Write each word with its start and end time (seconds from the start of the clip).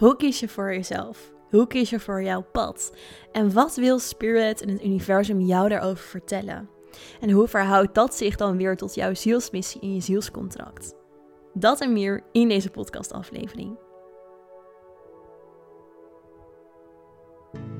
Hoe 0.00 0.16
kies 0.16 0.40
je 0.40 0.48
voor 0.48 0.74
jezelf? 0.74 1.32
Hoe 1.50 1.66
kies 1.66 1.90
je 1.90 2.00
voor 2.00 2.22
jouw 2.22 2.44
pad? 2.52 2.92
En 3.32 3.52
wat 3.52 3.76
wil 3.76 3.98
Spirit 3.98 4.60
en 4.60 4.68
het 4.68 4.84
universum 4.84 5.40
jou 5.40 5.68
daarover 5.68 6.04
vertellen? 6.04 6.68
En 7.20 7.30
hoe 7.30 7.48
verhoudt 7.48 7.94
dat 7.94 8.14
zich 8.14 8.36
dan 8.36 8.56
weer 8.56 8.76
tot 8.76 8.94
jouw 8.94 9.14
zielsmissie 9.14 9.80
in 9.80 9.94
je 9.94 10.00
zielscontract? 10.00 10.94
Dat 11.54 11.80
en 11.80 11.92
meer 11.92 12.22
in 12.32 12.48
deze 12.48 12.70
podcastaflevering. 12.70 13.78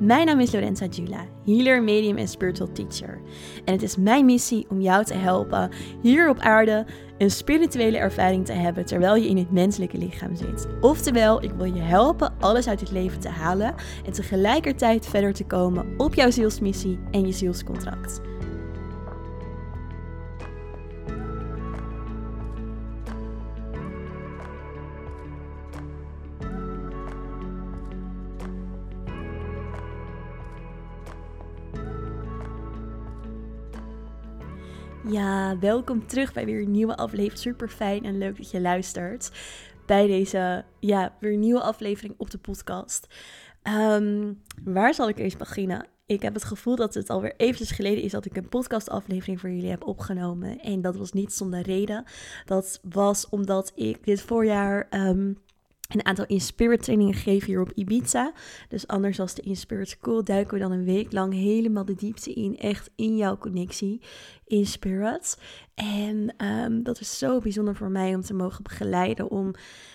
Mijn 0.01 0.27
naam 0.27 0.41
is 0.41 0.53
Lorenza 0.53 0.87
Jula, 0.87 1.25
healer, 1.45 1.83
medium 1.83 2.17
en 2.17 2.29
spiritual 2.29 2.73
teacher. 2.73 3.21
En 3.65 3.73
het 3.73 3.83
is 3.83 3.97
mijn 3.97 4.25
missie 4.25 4.67
om 4.69 4.81
jou 4.81 5.05
te 5.05 5.15
helpen 5.15 5.71
hier 6.03 6.29
op 6.29 6.39
aarde 6.39 6.87
een 7.19 7.31
spirituele 7.31 7.99
ervaring 7.99 8.47
te 8.47 8.53
hebben 8.53 8.85
terwijl 8.85 9.15
je 9.15 9.29
in 9.29 9.37
het 9.37 9.51
menselijke 9.51 9.99
lichaam 9.99 10.37
zit. 10.37 10.67
Oftewel, 10.81 11.43
ik 11.43 11.51
wil 11.51 11.75
je 11.75 11.81
helpen 11.81 12.35
alles 12.39 12.69
uit 12.69 12.81
het 12.81 12.91
leven 12.91 13.21
te 13.21 13.29
halen 13.29 13.75
en 14.07 14.13
tegelijkertijd 14.13 15.07
verder 15.07 15.33
te 15.33 15.45
komen 15.45 15.95
op 15.97 16.15
jouw 16.15 16.31
zielsmissie 16.31 16.99
en 17.11 17.27
je 17.27 17.33
zielscontract. 17.33 18.21
Ja, 35.11 35.59
welkom 35.59 36.07
terug 36.07 36.33
bij 36.33 36.45
weer 36.45 36.63
een 36.63 36.71
nieuwe 36.71 36.97
aflevering. 36.97 37.39
Super 37.39 37.69
fijn 37.69 38.05
en 38.05 38.19
leuk 38.19 38.37
dat 38.37 38.51
je 38.51 38.61
luistert 38.61 39.31
bij 39.87 40.07
deze 40.07 40.65
ja, 40.81 41.17
weer 41.21 41.37
nieuwe 41.37 41.61
aflevering 41.61 42.15
op 42.17 42.31
de 42.31 42.39
podcast. 42.39 43.07
Ehm, 43.63 44.33
waar 44.65 44.95
zal 44.95 45.09
ik 45.09 45.19
eens 45.19 45.37
beginnen? 45.37 45.87
Ik 46.07 46.23
heb 46.23 46.35
het 46.35 46.45
gevoel 46.45 46.77
dat 46.77 46.95
het 46.95 47.11
alweer 47.11 47.35
eventjes 47.37 47.71
geleden 47.71 48.03
is 48.05 48.13
dat 48.13 48.25
ik 48.25 48.37
een 48.37 48.49
podcastaflevering 48.49 49.41
voor 49.41 49.51
jullie 49.51 49.71
heb 49.71 49.87
opgenomen. 49.87 50.59
En 50.59 50.81
dat 50.81 50.97
was 50.97 51.13
niet 51.13 51.33
zonder 51.33 51.61
reden. 51.63 52.05
Dat 52.45 52.81
was 52.89 53.29
omdat 53.29 53.73
ik 53.75 54.05
dit 54.05 54.23
voorjaar 54.23 54.87
um, 54.91 55.39
een 55.99 56.05
aantal 56.05 56.27
Inspirit 56.27 56.83
trainingen 56.83 57.15
geven 57.15 57.47
hier 57.47 57.61
op 57.61 57.73
Ibiza. 57.75 58.33
Dus 58.69 58.87
anders 58.87 59.21
als 59.21 59.35
de 59.35 59.43
Inspirit 59.43 59.89
School 59.89 60.25
duiken 60.25 60.55
we 60.55 60.61
dan 60.61 60.73
een 60.73 60.85
week 60.85 61.13
lang 61.13 61.33
helemaal 61.33 61.85
de 61.85 61.95
diepte 61.95 62.33
in. 62.33 62.59
Echt 62.59 62.91
in 62.97 63.17
jouw 63.17 63.39
connectie 63.39 64.03
in 64.47 64.67
Spirit. 64.67 65.39
En 65.75 66.35
um, 66.45 66.83
dat 66.83 67.01
is 67.01 67.19
zo 67.19 67.39
bijzonder 67.39 67.77
voor 67.77 67.91
mij 67.91 68.15
om 68.15 68.21
te 68.21 68.35
mogen 68.35 68.63
begeleiden. 68.63 69.31
Om 69.31 69.55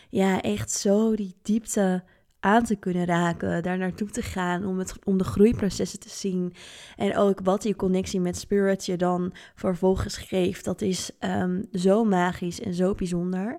ja, 0.09 0.41
echt 0.41 0.71
zo 0.71 1.15
die 1.15 1.35
diepte 1.41 2.03
aan 2.45 2.63
te 2.63 2.75
kunnen 2.75 3.05
raken, 3.05 3.63
daar 3.63 3.77
naartoe 3.77 4.09
te 4.09 4.21
gaan, 4.21 4.65
om, 4.65 4.79
het, 4.79 4.93
om 5.03 5.17
de 5.17 5.23
groeiprocessen 5.23 5.99
te 5.99 6.09
zien. 6.09 6.53
En 6.95 7.17
ook 7.17 7.39
wat 7.43 7.61
die 7.61 7.75
connectie 7.75 8.19
met 8.19 8.37
spirit 8.37 8.85
je 8.85 8.97
dan 8.97 9.33
vervolgens 9.55 10.17
geeft. 10.17 10.65
Dat 10.65 10.81
is 10.81 11.11
um, 11.19 11.65
zo 11.71 12.03
magisch 12.03 12.61
en 12.61 12.73
zo 12.73 12.93
bijzonder. 12.93 13.57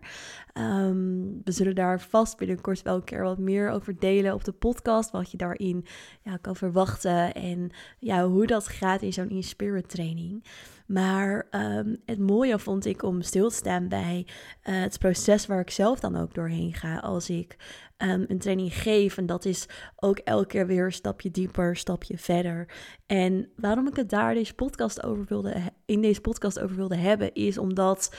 Um, 0.58 1.40
we 1.44 1.52
zullen 1.52 1.74
daar 1.74 2.00
vast 2.00 2.36
binnenkort 2.36 2.82
wel 2.82 2.94
een 2.94 3.04
keer 3.04 3.22
wat 3.22 3.38
meer 3.38 3.70
over 3.70 3.98
delen 3.98 4.34
op 4.34 4.44
de 4.44 4.52
podcast. 4.52 5.10
Wat 5.10 5.30
je 5.30 5.36
daarin 5.36 5.84
ja, 6.22 6.36
kan 6.36 6.56
verwachten 6.56 7.34
en 7.34 7.70
ja, 7.98 8.26
hoe 8.26 8.46
dat 8.46 8.68
gaat 8.68 9.02
in 9.02 9.12
zo'n 9.12 9.30
in-spirit 9.30 9.88
training. 9.88 10.44
Maar 10.86 11.46
um, 11.50 11.96
het 12.04 12.18
mooie 12.18 12.58
vond 12.58 12.84
ik 12.84 13.02
om 13.02 13.22
stil 13.22 13.48
te 13.48 13.54
staan 13.54 13.88
bij 13.88 14.26
uh, 14.26 14.80
het 14.80 14.98
proces 14.98 15.46
waar 15.46 15.60
ik 15.60 15.70
zelf 15.70 16.00
dan 16.00 16.16
ook 16.16 16.34
doorheen 16.34 16.74
ga 16.74 16.98
als 16.98 17.30
ik 17.30 17.56
um, 17.98 18.24
een 18.28 18.38
training 18.38 18.74
geef. 18.74 19.16
En 19.16 19.26
dat 19.26 19.44
is 19.44 19.68
ook 19.96 20.18
elke 20.18 20.46
keer 20.46 20.66
weer 20.66 20.84
een 20.84 20.92
stapje 20.92 21.30
dieper, 21.30 21.76
stapje 21.76 22.18
verder. 22.18 22.68
En 23.06 23.48
waarom 23.56 23.86
ik 23.88 23.96
het 23.96 24.10
daar 24.10 24.34
deze 24.34 24.54
podcast 24.54 25.02
over 25.02 25.24
wilde, 25.28 25.54
in 25.84 26.00
deze 26.00 26.20
podcast 26.20 26.60
over 26.60 26.76
wilde 26.76 26.96
hebben, 26.96 27.34
is 27.34 27.58
omdat 27.58 28.10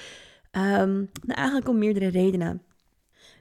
Um, 0.57 1.09
nou, 1.22 1.38
eigenlijk 1.38 1.68
om 1.68 1.78
meerdere 1.78 2.07
redenen. 2.07 2.62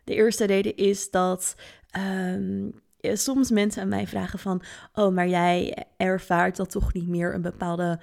De 0.05 0.15
eerste 0.15 0.45
reden 0.45 0.77
is 0.77 1.11
dat 1.11 1.57
um, 1.99 2.81
soms 3.01 3.51
mensen 3.51 3.83
aan 3.83 3.89
mij 3.89 4.07
vragen 4.07 4.39
van... 4.39 4.63
oh, 4.95 5.15
maar 5.15 5.29
jij 5.29 5.85
ervaart 5.97 6.57
dat 6.57 6.71
toch 6.71 6.93
niet 6.93 7.09
meer 7.09 7.35
een 7.35 7.43
bepaalde... 7.43 8.01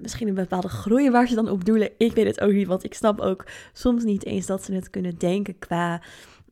Misschien 0.00 0.28
een 0.28 0.34
bepaalde 0.34 0.68
groei 0.68 1.10
waar 1.10 1.26
ze 1.28 1.34
dan 1.34 1.48
op 1.48 1.64
doelen. 1.64 1.90
Ik 1.98 2.12
weet 2.12 2.26
het 2.26 2.40
ook 2.40 2.52
niet, 2.52 2.66
want 2.66 2.84
ik 2.84 2.94
snap 2.94 3.20
ook 3.20 3.46
soms 3.72 4.04
niet 4.04 4.24
eens 4.24 4.46
dat 4.46 4.64
ze 4.64 4.74
het 4.74 4.90
kunnen 4.90 5.18
denken 5.18 5.58
qua 5.58 6.02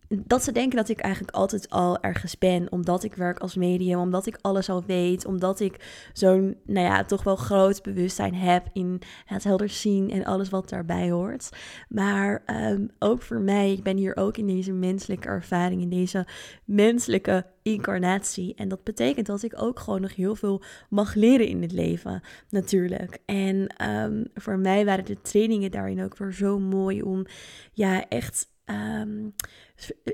dat 0.08 0.42
ze 0.42 0.52
denken 0.52 0.76
dat 0.76 0.88
ik 0.88 1.00
eigenlijk 1.00 1.36
altijd 1.36 1.70
al 1.70 2.00
ergens 2.00 2.38
ben, 2.38 2.72
omdat 2.72 3.04
ik 3.04 3.14
werk 3.14 3.38
als 3.38 3.54
medium, 3.54 3.98
omdat 3.98 4.26
ik 4.26 4.38
alles 4.40 4.68
al 4.68 4.84
weet, 4.86 5.24
omdat 5.24 5.60
ik 5.60 6.08
zo'n, 6.12 6.56
nou 6.64 6.86
ja, 6.86 7.04
toch 7.04 7.22
wel 7.22 7.36
groot 7.36 7.82
bewustzijn 7.82 8.34
heb 8.34 8.68
in 8.72 9.00
het 9.24 9.44
helder 9.44 9.68
zien 9.68 10.10
en 10.10 10.24
alles 10.24 10.48
wat 10.48 10.68
daarbij 10.68 11.10
hoort. 11.10 11.48
Maar 11.88 12.42
um, 12.46 12.90
ook 12.98 13.22
voor 13.22 13.40
mij, 13.40 13.72
ik 13.72 13.82
ben 13.82 13.96
hier 13.96 14.16
ook 14.16 14.36
in 14.36 14.46
deze 14.46 14.72
menselijke 14.72 15.28
ervaring, 15.28 15.80
in 15.80 15.90
deze 15.90 16.26
menselijke 16.64 17.46
incarnatie. 17.62 18.54
En 18.54 18.68
dat 18.68 18.84
betekent 18.84 19.26
dat 19.26 19.42
ik 19.42 19.62
ook 19.62 19.80
gewoon 19.80 20.00
nog 20.00 20.14
heel 20.14 20.34
veel 20.34 20.62
mag 20.88 21.14
leren 21.14 21.46
in 21.46 21.62
het 21.62 21.72
leven, 21.72 22.22
natuurlijk. 22.50 23.18
En 23.26 23.88
um, 23.88 24.24
voor 24.34 24.58
mij 24.58 24.84
waren 24.84 25.04
de 25.04 25.20
trainingen 25.20 25.70
daarin 25.70 26.02
ook 26.02 26.16
weer 26.16 26.32
zo 26.32 26.58
mooi 26.58 27.02
om, 27.02 27.26
ja, 27.72 28.08
echt 28.08 28.56
um, 28.70 29.34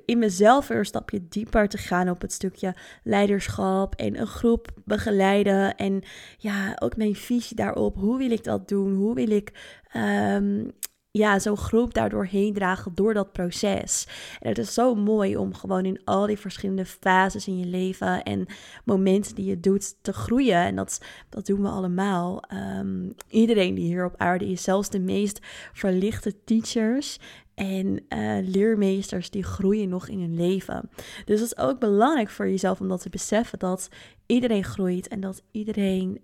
in 0.04 0.18
mezelf 0.18 0.68
weer 0.68 0.78
een 0.78 0.84
stapje 0.84 1.28
dieper 1.28 1.68
te 1.68 1.78
gaan 1.78 2.08
op 2.08 2.20
het 2.20 2.32
stukje 2.32 2.74
leiderschap 3.02 3.94
en 3.94 4.20
een 4.20 4.26
groep 4.26 4.68
begeleiden. 4.84 5.76
En 5.76 6.02
ja, 6.38 6.76
ook 6.78 6.96
mijn 6.96 7.14
visie 7.14 7.56
daarop. 7.56 7.96
Hoe 7.96 8.18
wil 8.18 8.30
ik 8.30 8.44
dat 8.44 8.68
doen? 8.68 8.94
Hoe 8.94 9.14
wil 9.14 9.30
ik 9.30 9.52
um, 9.96 10.72
ja, 11.18 11.38
zo'n 11.38 11.56
groep 11.56 11.94
daardoor 11.94 12.26
heen 12.26 12.52
dragen 12.52 12.94
door 12.94 13.14
dat 13.14 13.32
proces. 13.32 14.06
En 14.40 14.48
het 14.48 14.58
is 14.58 14.74
zo 14.74 14.94
mooi 14.94 15.36
om 15.36 15.54
gewoon 15.54 15.84
in 15.84 16.00
al 16.04 16.26
die 16.26 16.38
verschillende 16.38 16.84
fases 16.84 17.46
in 17.46 17.58
je 17.58 17.66
leven 17.66 18.22
en 18.22 18.46
momenten 18.84 19.34
die 19.34 19.44
je 19.44 19.60
doet 19.60 19.94
te 20.02 20.12
groeien. 20.12 20.56
En 20.56 20.76
dat, 20.76 21.00
dat 21.28 21.46
doen 21.46 21.62
we 21.62 21.68
allemaal. 21.68 22.42
Um, 22.78 23.14
iedereen 23.28 23.74
die 23.74 23.84
hier 23.84 24.04
op 24.04 24.14
aarde 24.16 24.46
is, 24.46 24.62
zelfs 24.62 24.90
de 24.90 25.00
meest 25.00 25.38
verlichte 25.72 26.44
teachers 26.44 27.18
en 27.54 28.04
uh, 28.08 28.48
leermeesters 28.48 29.30
die 29.30 29.42
groeien 29.42 29.88
nog 29.88 30.08
in 30.08 30.20
hun 30.20 30.36
leven. 30.36 30.90
Dus 31.24 31.40
het 31.40 31.52
is 31.52 31.58
ook 31.58 31.78
belangrijk 31.78 32.30
voor 32.30 32.48
jezelf 32.48 32.80
om 32.80 32.88
dat 32.88 33.02
te 33.02 33.08
beseffen 33.08 33.58
dat 33.58 33.88
iedereen 34.26 34.64
groeit 34.64 35.08
en 35.08 35.20
dat 35.20 35.42
iedereen 35.50 36.20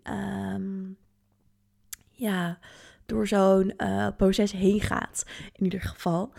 um, 0.54 0.96
ja, 2.10 2.58
door 3.10 3.26
zo'n 3.26 3.74
uh, 3.76 4.06
proces 4.16 4.52
heen 4.52 4.80
gaat. 4.80 5.24
In 5.52 5.64
ieder 5.64 5.80
geval. 5.80 6.32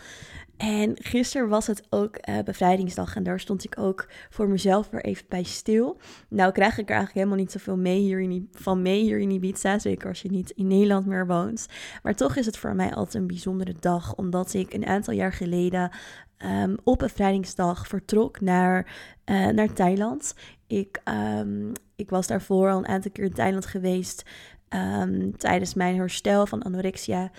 En 0.56 0.96
gisteren 0.98 1.48
was 1.48 1.66
het 1.66 1.82
ook 1.90 2.18
uh, 2.28 2.38
bevrijdingsdag 2.44 3.16
en 3.16 3.22
daar 3.22 3.40
stond 3.40 3.64
ik 3.64 3.78
ook 3.78 4.08
voor 4.30 4.48
mezelf 4.48 4.90
weer 4.90 5.04
even 5.04 5.24
bij 5.28 5.42
stil. 5.42 6.00
Nou 6.28 6.52
krijg 6.52 6.78
ik 6.78 6.88
er 6.88 6.94
eigenlijk 6.96 7.14
helemaal 7.14 7.36
niet 7.36 7.52
zoveel 7.52 7.76
mee 7.76 8.00
hier 8.00 8.20
in, 8.20 8.48
van 8.52 8.82
mee 8.82 9.02
hier 9.02 9.18
in 9.18 9.30
Ibiza, 9.30 9.78
zeker 9.78 10.08
als 10.08 10.22
je 10.22 10.30
niet 10.30 10.50
in 10.50 10.66
Nederland 10.66 11.06
meer 11.06 11.26
woont. 11.26 11.66
Maar 12.02 12.14
toch 12.14 12.36
is 12.36 12.46
het 12.46 12.56
voor 12.56 12.74
mij 12.74 12.94
altijd 12.94 13.14
een 13.14 13.26
bijzondere 13.26 13.74
dag, 13.80 14.14
omdat 14.14 14.54
ik 14.54 14.74
een 14.74 14.86
aantal 14.86 15.14
jaar 15.14 15.32
geleden 15.32 15.90
um, 16.44 16.76
op 16.84 16.98
bevrijdingsdag 16.98 17.86
vertrok 17.86 18.40
naar, 18.40 18.86
uh, 19.30 19.48
naar 19.48 19.72
Thailand. 19.72 20.34
Ik, 20.66 21.00
um, 21.38 21.72
ik 21.96 22.10
was 22.10 22.26
daarvoor 22.26 22.70
al 22.70 22.78
een 22.78 22.88
aantal 22.88 23.10
keer 23.10 23.24
in 23.24 23.32
Thailand 23.32 23.66
geweest 23.66 24.22
um, 24.74 25.36
tijdens 25.36 25.74
mijn 25.74 25.96
herstel 25.96 26.46
van 26.46 26.62
anorexia. 26.62 27.30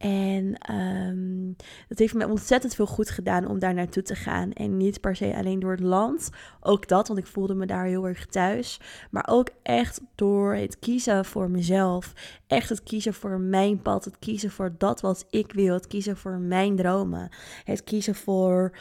En 0.00 0.74
um, 0.74 1.56
dat 1.88 1.98
heeft 1.98 2.14
me 2.14 2.28
ontzettend 2.28 2.74
veel 2.74 2.86
goed 2.86 3.10
gedaan 3.10 3.46
om 3.46 3.58
daar 3.58 3.74
naartoe 3.74 4.02
te 4.02 4.14
gaan. 4.14 4.52
En 4.52 4.76
niet 4.76 5.00
per 5.00 5.16
se 5.16 5.36
alleen 5.36 5.58
door 5.58 5.70
het 5.70 5.80
land. 5.80 6.30
Ook 6.60 6.88
dat, 6.88 7.08
want 7.08 7.20
ik 7.20 7.26
voelde 7.26 7.54
me 7.54 7.66
daar 7.66 7.84
heel 7.84 8.06
erg 8.06 8.26
thuis. 8.26 8.80
Maar 9.10 9.26
ook 9.28 9.48
echt 9.62 10.00
door 10.14 10.54
het 10.54 10.78
kiezen 10.78 11.24
voor 11.24 11.50
mezelf. 11.50 12.12
Echt 12.46 12.68
het 12.68 12.82
kiezen 12.82 13.14
voor 13.14 13.40
mijn 13.40 13.82
pad. 13.82 14.04
Het 14.04 14.18
kiezen 14.18 14.50
voor 14.50 14.74
dat 14.78 15.00
wat 15.00 15.26
ik 15.30 15.52
wil. 15.52 15.74
Het 15.74 15.86
kiezen 15.86 16.16
voor 16.16 16.38
mijn 16.38 16.76
dromen. 16.76 17.28
Het 17.64 17.84
kiezen 17.84 18.14
voor 18.14 18.76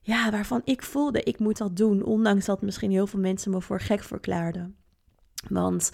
ja, 0.00 0.30
waarvan 0.30 0.60
ik 0.64 0.82
voelde 0.82 1.22
ik 1.22 1.38
moet 1.38 1.58
dat 1.58 1.76
doen. 1.76 2.04
Ondanks 2.04 2.44
dat 2.44 2.62
misschien 2.62 2.90
heel 2.90 3.06
veel 3.06 3.20
mensen 3.20 3.50
me 3.50 3.60
voor 3.60 3.80
gek 3.80 4.02
verklaarden. 4.02 4.76
Want 5.48 5.90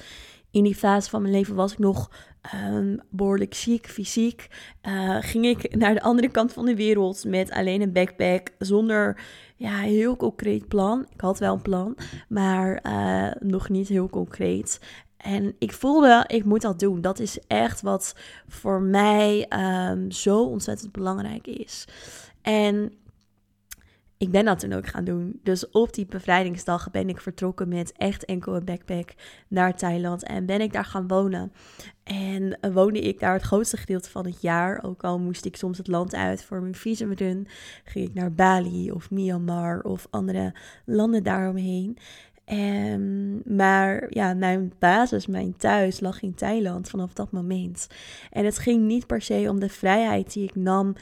in 0.50 0.64
die 0.64 0.74
fase 0.74 1.10
van 1.10 1.22
mijn 1.22 1.34
leven 1.34 1.54
was 1.54 1.72
ik 1.72 1.78
nog 1.78 2.10
um, 2.54 3.00
behoorlijk 3.10 3.54
ziek, 3.54 3.86
fysiek. 3.86 4.48
Uh, 4.88 5.16
ging 5.20 5.46
ik 5.46 5.76
naar 5.76 5.94
de 5.94 6.02
andere 6.02 6.28
kant 6.28 6.52
van 6.52 6.64
de 6.64 6.76
wereld 6.76 7.24
met 7.24 7.50
alleen 7.50 7.82
een 7.82 7.92
backpack, 7.92 8.48
zonder 8.58 9.20
ja, 9.56 9.78
heel 9.78 10.16
concreet 10.16 10.68
plan. 10.68 11.06
Ik 11.12 11.20
had 11.20 11.38
wel 11.38 11.54
een 11.54 11.62
plan, 11.62 11.96
maar 12.28 12.80
uh, 12.86 13.48
nog 13.48 13.68
niet 13.68 13.88
heel 13.88 14.08
concreet. 14.08 14.80
En 15.16 15.54
ik 15.58 15.72
voelde, 15.72 16.24
ik 16.26 16.44
moet 16.44 16.60
dat 16.60 16.78
doen. 16.78 17.00
Dat 17.00 17.18
is 17.18 17.38
echt 17.46 17.80
wat 17.80 18.16
voor 18.48 18.82
mij 18.82 19.46
um, 19.90 20.10
zo 20.10 20.42
ontzettend 20.44 20.92
belangrijk 20.92 21.46
is. 21.46 21.84
En 22.42 22.92
ik 24.20 24.30
ben 24.30 24.44
dat 24.44 24.58
toen 24.58 24.72
ook 24.72 24.86
gaan 24.86 25.04
doen. 25.04 25.40
Dus 25.42 25.70
op 25.70 25.94
die 25.94 26.06
bevrijdingsdag 26.06 26.90
ben 26.90 27.08
ik 27.08 27.20
vertrokken 27.20 27.68
met 27.68 27.92
echt 27.96 28.24
enkel 28.24 28.56
een 28.56 28.64
backpack 28.64 29.14
naar 29.48 29.76
Thailand. 29.76 30.22
En 30.22 30.46
ben 30.46 30.60
ik 30.60 30.72
daar 30.72 30.84
gaan 30.84 31.08
wonen. 31.08 31.52
En 32.04 32.58
woonde 32.72 33.00
ik 33.00 33.20
daar 33.20 33.32
het 33.32 33.42
grootste 33.42 33.76
gedeelte 33.76 34.10
van 34.10 34.24
het 34.24 34.40
jaar. 34.40 34.82
Ook 34.84 35.04
al 35.04 35.18
moest 35.18 35.44
ik 35.44 35.56
soms 35.56 35.78
het 35.78 35.88
land 35.88 36.14
uit 36.14 36.44
voor 36.44 36.60
mijn 36.60 36.74
visumrun. 36.74 37.46
Ging 37.84 38.08
ik 38.08 38.14
naar 38.14 38.32
Bali 38.32 38.92
of 38.92 39.10
Myanmar 39.10 39.80
of 39.82 40.06
andere 40.10 40.54
landen 40.84 41.22
daaromheen. 41.22 41.98
En, 42.50 43.42
maar 43.56 44.06
ja, 44.08 44.34
mijn 44.34 44.72
basis, 44.78 45.26
mijn 45.26 45.56
thuis 45.56 46.00
lag 46.00 46.22
in 46.22 46.34
Thailand 46.34 46.88
vanaf 46.88 47.12
dat 47.12 47.32
moment. 47.32 47.86
En 48.30 48.44
het 48.44 48.58
ging 48.58 48.86
niet 48.86 49.06
per 49.06 49.22
se 49.22 49.46
om 49.48 49.60
de 49.60 49.68
vrijheid 49.68 50.32
die 50.32 50.44
ik 50.44 50.54
nam 50.54 50.94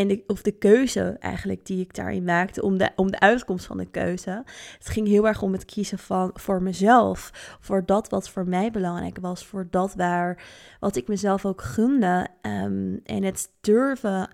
en 0.00 0.22
of 0.26 0.42
de 0.42 0.52
keuze 0.52 1.16
eigenlijk 1.20 1.66
die 1.66 1.80
ik 1.80 1.94
daarin 1.94 2.24
maakte, 2.24 2.62
om 2.62 2.78
de, 2.78 2.90
om 2.96 3.10
de 3.10 3.20
uitkomst 3.20 3.66
van 3.66 3.76
de 3.76 3.90
keuze. 3.90 4.42
Het 4.78 4.88
ging 4.88 5.06
heel 5.06 5.26
erg 5.26 5.42
om 5.42 5.52
het 5.52 5.64
kiezen 5.64 5.98
van, 5.98 6.30
voor 6.34 6.62
mezelf, 6.62 7.30
voor 7.60 7.86
dat 7.86 8.08
wat 8.08 8.30
voor 8.30 8.48
mij 8.48 8.70
belangrijk 8.70 9.18
was, 9.20 9.46
voor 9.46 9.66
dat 9.70 9.94
waar, 9.94 10.44
wat 10.80 10.96
ik 10.96 11.08
mezelf 11.08 11.44
ook 11.44 11.62
gunde. 11.62 12.28
Um, 12.42 13.00
en 13.04 13.22
het 13.22 13.50
durven 13.60 14.28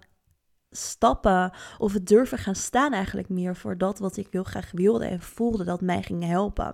stappen 0.70 1.52
of 1.78 1.92
het 1.92 2.06
durven 2.06 2.38
gaan 2.38 2.54
staan 2.54 2.92
eigenlijk 2.92 3.28
meer 3.28 3.56
voor 3.56 3.78
dat 3.78 3.98
wat 3.98 4.16
ik 4.16 4.26
heel 4.30 4.44
graag 4.44 4.70
wilde 4.72 5.04
en 5.04 5.20
voelde 5.20 5.64
dat 5.64 5.80
mij 5.80 6.02
ging 6.02 6.24
helpen. 6.24 6.72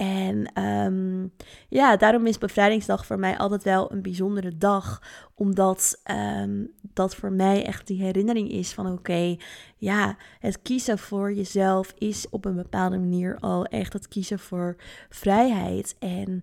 En 0.00 0.62
um, 0.62 1.32
ja, 1.68 1.96
daarom 1.96 2.26
is 2.26 2.38
bevrijdingsdag 2.38 3.06
voor 3.06 3.18
mij 3.18 3.38
altijd 3.38 3.62
wel 3.62 3.92
een 3.92 4.02
bijzondere 4.02 4.56
dag. 4.56 5.02
Omdat 5.34 6.02
um, 6.10 6.70
dat 6.80 7.14
voor 7.14 7.32
mij 7.32 7.64
echt 7.64 7.86
die 7.86 8.02
herinnering 8.02 8.50
is 8.50 8.72
van 8.72 8.92
oké, 8.92 9.36
ja, 9.76 10.16
het 10.38 10.62
kiezen 10.62 10.98
voor 10.98 11.32
jezelf 11.32 11.94
is 11.98 12.28
op 12.30 12.44
een 12.44 12.56
bepaalde 12.56 12.98
manier 12.98 13.38
al 13.40 13.64
echt 13.64 13.92
het 13.92 14.08
kiezen 14.08 14.38
voor 14.38 14.76
vrijheid. 15.08 15.96
En 15.98 16.40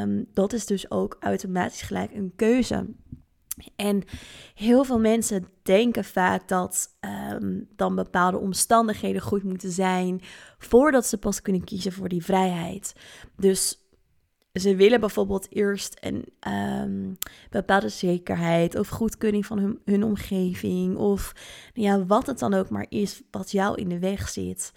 um, 0.00 0.26
dat 0.32 0.52
is 0.52 0.66
dus 0.66 0.90
ook 0.90 1.16
automatisch 1.20 1.82
gelijk 1.82 2.14
een 2.14 2.32
keuze. 2.36 2.86
En 3.76 4.02
heel 4.54 4.84
veel 4.84 4.98
mensen 4.98 5.48
denken 5.62 6.04
vaak 6.04 6.48
dat 6.48 6.88
um, 7.30 7.68
dan 7.76 7.94
bepaalde 7.94 8.38
omstandigheden 8.38 9.22
goed 9.22 9.42
moeten 9.42 9.70
zijn 9.70 10.20
voordat 10.58 11.06
ze 11.06 11.18
pas 11.18 11.42
kunnen 11.42 11.64
kiezen 11.64 11.92
voor 11.92 12.08
die 12.08 12.24
vrijheid. 12.24 12.92
Dus 13.36 13.82
ze 14.52 14.76
willen 14.76 15.00
bijvoorbeeld 15.00 15.46
eerst 15.50 15.96
een 16.00 16.24
um, 16.52 17.16
bepaalde 17.50 17.88
zekerheid 17.88 18.78
of 18.78 18.88
goedkeuring 18.88 19.46
van 19.46 19.58
hun, 19.58 19.80
hun 19.84 20.04
omgeving 20.04 20.96
of 20.96 21.32
ja, 21.74 22.04
wat 22.06 22.26
het 22.26 22.38
dan 22.38 22.54
ook 22.54 22.68
maar 22.68 22.86
is 22.88 23.22
wat 23.30 23.50
jou 23.50 23.80
in 23.80 23.88
de 23.88 23.98
weg 23.98 24.28
zit. 24.28 24.72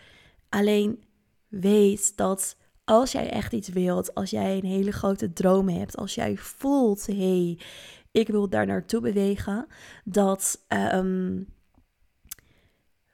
Alleen 0.49 1.03
weet 1.47 2.17
dat 2.17 2.57
als 2.83 3.11
jij 3.11 3.29
echt 3.29 3.53
iets 3.53 3.69
wilt, 3.69 4.13
als 4.13 4.29
jij 4.29 4.57
een 4.57 4.65
hele 4.65 4.91
grote 4.91 5.33
droom 5.33 5.69
hebt, 5.69 5.97
als 5.97 6.15
jij 6.15 6.37
voelt, 6.37 7.05
hé, 7.05 7.13
hey, 7.15 7.59
ik 8.15 8.27
wil 8.27 8.49
daar 8.49 8.65
naartoe 8.65 9.01
bewegen, 9.01 9.67
dat, 10.03 10.65
ehm, 10.67 11.43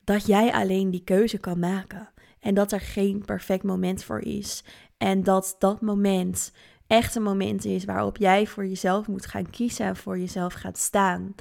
dat 0.04 0.26
jij 0.26 0.54
alleen 0.54 0.92
die 0.92 1.04
keuze 1.04 1.38
kan 1.38 1.60
maken. 1.60 2.10
En 2.40 2.54
dat 2.54 2.72
er 2.72 2.82
geen 2.82 3.26
perfect 3.26 3.64
moment 3.64 4.04
voor 4.04 4.20
is. 4.20 4.64
En 4.98 5.24
dat 5.24 5.56
dat 5.60 5.82
moment 5.82 6.54
echt 6.88 7.16
een 7.16 7.24
moment 7.24 7.66
is 7.66 7.86
waarop 7.86 8.18
jij 8.18 8.48
voor 8.48 8.68
jezelf 8.68 9.08
moet 9.08 9.26
gaan 9.26 9.50
kiezen 9.50 9.86
en 9.86 9.96
voor 9.96 10.20
jezelf 10.20 10.54
gaat 10.54 10.78
staan. 10.78 11.36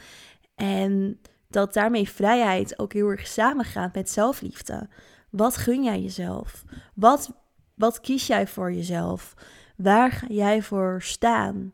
En 0.54 1.20
dat 1.48 1.74
daarmee 1.74 2.08
vrijheid 2.08 2.78
ook 2.78 2.92
heel 2.92 3.08
erg 3.08 3.26
samengaat 3.26 3.94
met 3.94 4.10
zelfliefde. 4.10 4.88
Wat 5.30 5.56
gun 5.56 5.82
jij 5.84 6.00
jezelf? 6.00 6.64
Wat, 6.94 7.32
wat 7.74 8.00
kies 8.00 8.26
jij 8.26 8.46
voor 8.46 8.72
jezelf? 8.72 9.34
Waar 9.76 10.12
ga 10.12 10.26
jij 10.28 10.62
voor 10.62 11.02
staan? 11.02 11.72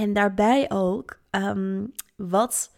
En 0.00 0.12
daarbij 0.12 0.70
ook, 0.70 1.20
ehm, 1.30 1.86
wat, 2.16 2.70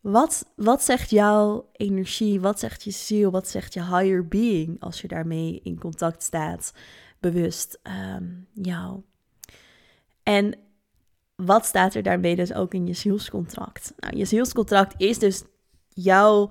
wat, 0.00 0.52
wat 0.56 0.82
zegt 0.82 1.10
jouw 1.10 1.68
energie? 1.72 2.40
Wat 2.40 2.58
zegt 2.58 2.82
je 2.82 2.90
ziel? 2.90 3.30
Wat 3.30 3.48
zegt 3.48 3.74
je 3.74 3.84
higher 3.84 4.28
being 4.28 4.80
als 4.80 5.00
je 5.00 5.08
daarmee 5.08 5.60
in 5.62 5.78
contact 5.78 6.22
staat? 6.22 6.74
Bewust 7.20 7.80
um, 7.82 8.46
jou. 8.52 9.02
En 10.22 10.54
wat 11.36 11.64
staat 11.64 11.94
er 11.94 12.02
daarmee 12.02 12.36
dus 12.36 12.52
ook 12.52 12.74
in 12.74 12.86
je 12.86 12.94
zielscontract? 12.94 13.92
Nou, 13.96 14.16
je 14.16 14.24
zielscontract 14.24 14.94
is 14.96 15.18
dus 15.18 15.42
jouw 15.88 16.50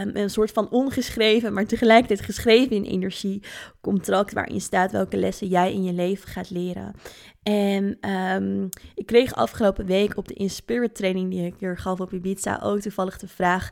um, 0.00 0.10
een 0.16 0.30
soort 0.30 0.50
van 0.50 0.70
ongeschreven, 0.70 1.52
maar 1.52 1.66
tegelijkertijd 1.66 2.20
geschreven 2.20 2.76
in 2.76 2.84
energie 2.84 3.42
contract 3.80 4.32
waarin 4.32 4.60
staat 4.60 4.92
welke 4.92 5.16
lessen 5.16 5.46
jij 5.48 5.72
in 5.72 5.82
je 5.82 5.92
leven 5.92 6.28
gaat 6.28 6.50
leren. 6.50 6.94
En 7.42 8.10
um, 8.10 8.68
ik 8.94 9.06
kreeg 9.06 9.34
afgelopen 9.34 9.86
week 9.86 10.16
op 10.16 10.28
de 10.28 10.34
Inspirit 10.34 10.94
training 10.94 11.30
die 11.30 11.46
ik 11.46 11.54
hier 11.58 11.78
gaf 11.78 12.00
op 12.00 12.12
Ibiza 12.12 12.60
ook 12.62 12.80
toevallig 12.80 13.18
de 13.18 13.28
vraag 13.28 13.70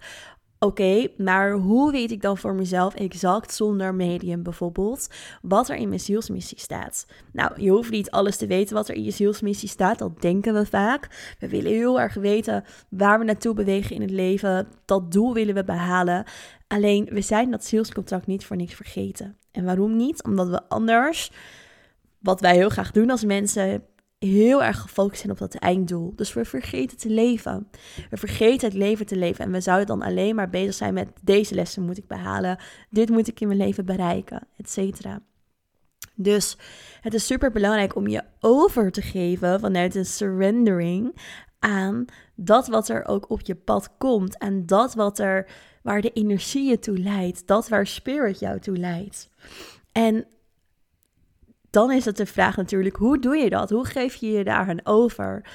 Oké, 0.58 1.08
maar 1.16 1.52
hoe 1.52 1.92
weet 1.92 2.10
ik 2.10 2.22
dan 2.22 2.38
voor 2.38 2.54
mezelf 2.54 2.94
exact 2.94 3.54
zonder 3.54 3.94
medium 3.94 4.42
bijvoorbeeld 4.42 5.08
wat 5.42 5.68
er 5.68 5.76
in 5.76 5.88
mijn 5.88 6.00
zielsmissie 6.00 6.60
staat? 6.60 7.06
Nou, 7.32 7.62
je 7.62 7.70
hoeft 7.70 7.90
niet 7.90 8.10
alles 8.10 8.36
te 8.36 8.46
weten 8.46 8.74
wat 8.74 8.88
er 8.88 8.94
in 8.94 9.04
je 9.04 9.10
zielsmissie 9.10 9.68
staat, 9.68 9.98
dat 9.98 10.20
denken 10.20 10.54
we 10.54 10.66
vaak. 10.66 11.34
We 11.38 11.48
willen 11.48 11.72
heel 11.72 12.00
erg 12.00 12.14
weten 12.14 12.64
waar 12.88 13.18
we 13.18 13.24
naartoe 13.24 13.54
bewegen 13.54 13.94
in 13.94 14.00
het 14.00 14.10
leven, 14.10 14.68
dat 14.84 15.12
doel 15.12 15.34
willen 15.34 15.54
we 15.54 15.64
behalen. 15.64 16.24
Alleen 16.66 17.08
we 17.10 17.20
zijn 17.20 17.50
dat 17.50 17.64
zielscontract 17.64 18.26
niet 18.26 18.44
voor 18.44 18.56
niks 18.56 18.74
vergeten. 18.74 19.36
En 19.52 19.64
waarom 19.64 19.96
niet? 19.96 20.24
Omdat 20.24 20.48
we 20.48 20.68
anders, 20.68 21.32
wat 22.18 22.40
wij 22.40 22.54
heel 22.54 22.68
graag 22.68 22.90
doen 22.90 23.10
als 23.10 23.24
mensen, 23.24 23.84
heel 24.26 24.62
erg 24.62 24.80
gefocust 24.80 25.20
zijn 25.20 25.32
op 25.32 25.38
dat 25.38 25.54
einddoel. 25.54 26.12
Dus 26.16 26.32
we 26.32 26.44
vergeten 26.44 26.96
te 26.96 27.10
leven. 27.10 27.68
We 28.10 28.16
vergeten 28.16 28.68
het 28.68 28.76
leven 28.76 29.06
te 29.06 29.16
leven. 29.16 29.44
En 29.44 29.52
we 29.52 29.60
zouden 29.60 29.86
dan 29.86 30.02
alleen 30.02 30.34
maar 30.34 30.50
bezig 30.50 30.74
zijn 30.74 30.94
met 30.94 31.08
deze 31.22 31.54
lessen 31.54 31.82
moet 31.82 31.98
ik 31.98 32.06
behalen. 32.06 32.58
Dit 32.90 33.08
moet 33.08 33.28
ik 33.28 33.40
in 33.40 33.46
mijn 33.46 33.58
leven 33.58 33.84
bereiken, 33.84 34.46
et 34.56 34.70
cetera. 34.70 35.20
Dus 36.14 36.58
het 37.00 37.14
is 37.14 37.26
super 37.26 37.50
belangrijk 37.50 37.94
om 37.94 38.06
je 38.06 38.22
over 38.40 38.92
te 38.92 39.02
geven 39.02 39.60
vanuit 39.60 39.94
een 39.94 40.06
surrendering 40.06 41.20
aan 41.58 42.04
dat 42.34 42.68
wat 42.68 42.88
er 42.88 43.06
ook 43.06 43.30
op 43.30 43.40
je 43.40 43.54
pad 43.54 43.90
komt. 43.98 44.38
En 44.38 44.66
dat 44.66 44.94
wat 44.94 45.18
er, 45.18 45.48
waar 45.82 46.00
de 46.00 46.12
energie 46.12 46.68
je 46.68 46.78
toe 46.78 46.98
leidt. 46.98 47.46
Dat 47.46 47.68
waar 47.68 47.86
spirit 47.86 48.38
jou 48.38 48.60
toe 48.60 48.76
leidt. 48.76 49.28
En 49.92 50.26
dan 51.76 51.92
is 51.92 52.04
het 52.04 52.16
de 52.16 52.26
vraag 52.26 52.56
natuurlijk, 52.56 52.96
hoe 52.96 53.18
doe 53.18 53.36
je 53.36 53.50
dat? 53.50 53.70
Hoe 53.70 53.84
geef 53.84 54.14
je 54.14 54.30
je 54.30 54.44
daar 54.44 54.68
aan 54.68 54.86
over? 54.86 55.50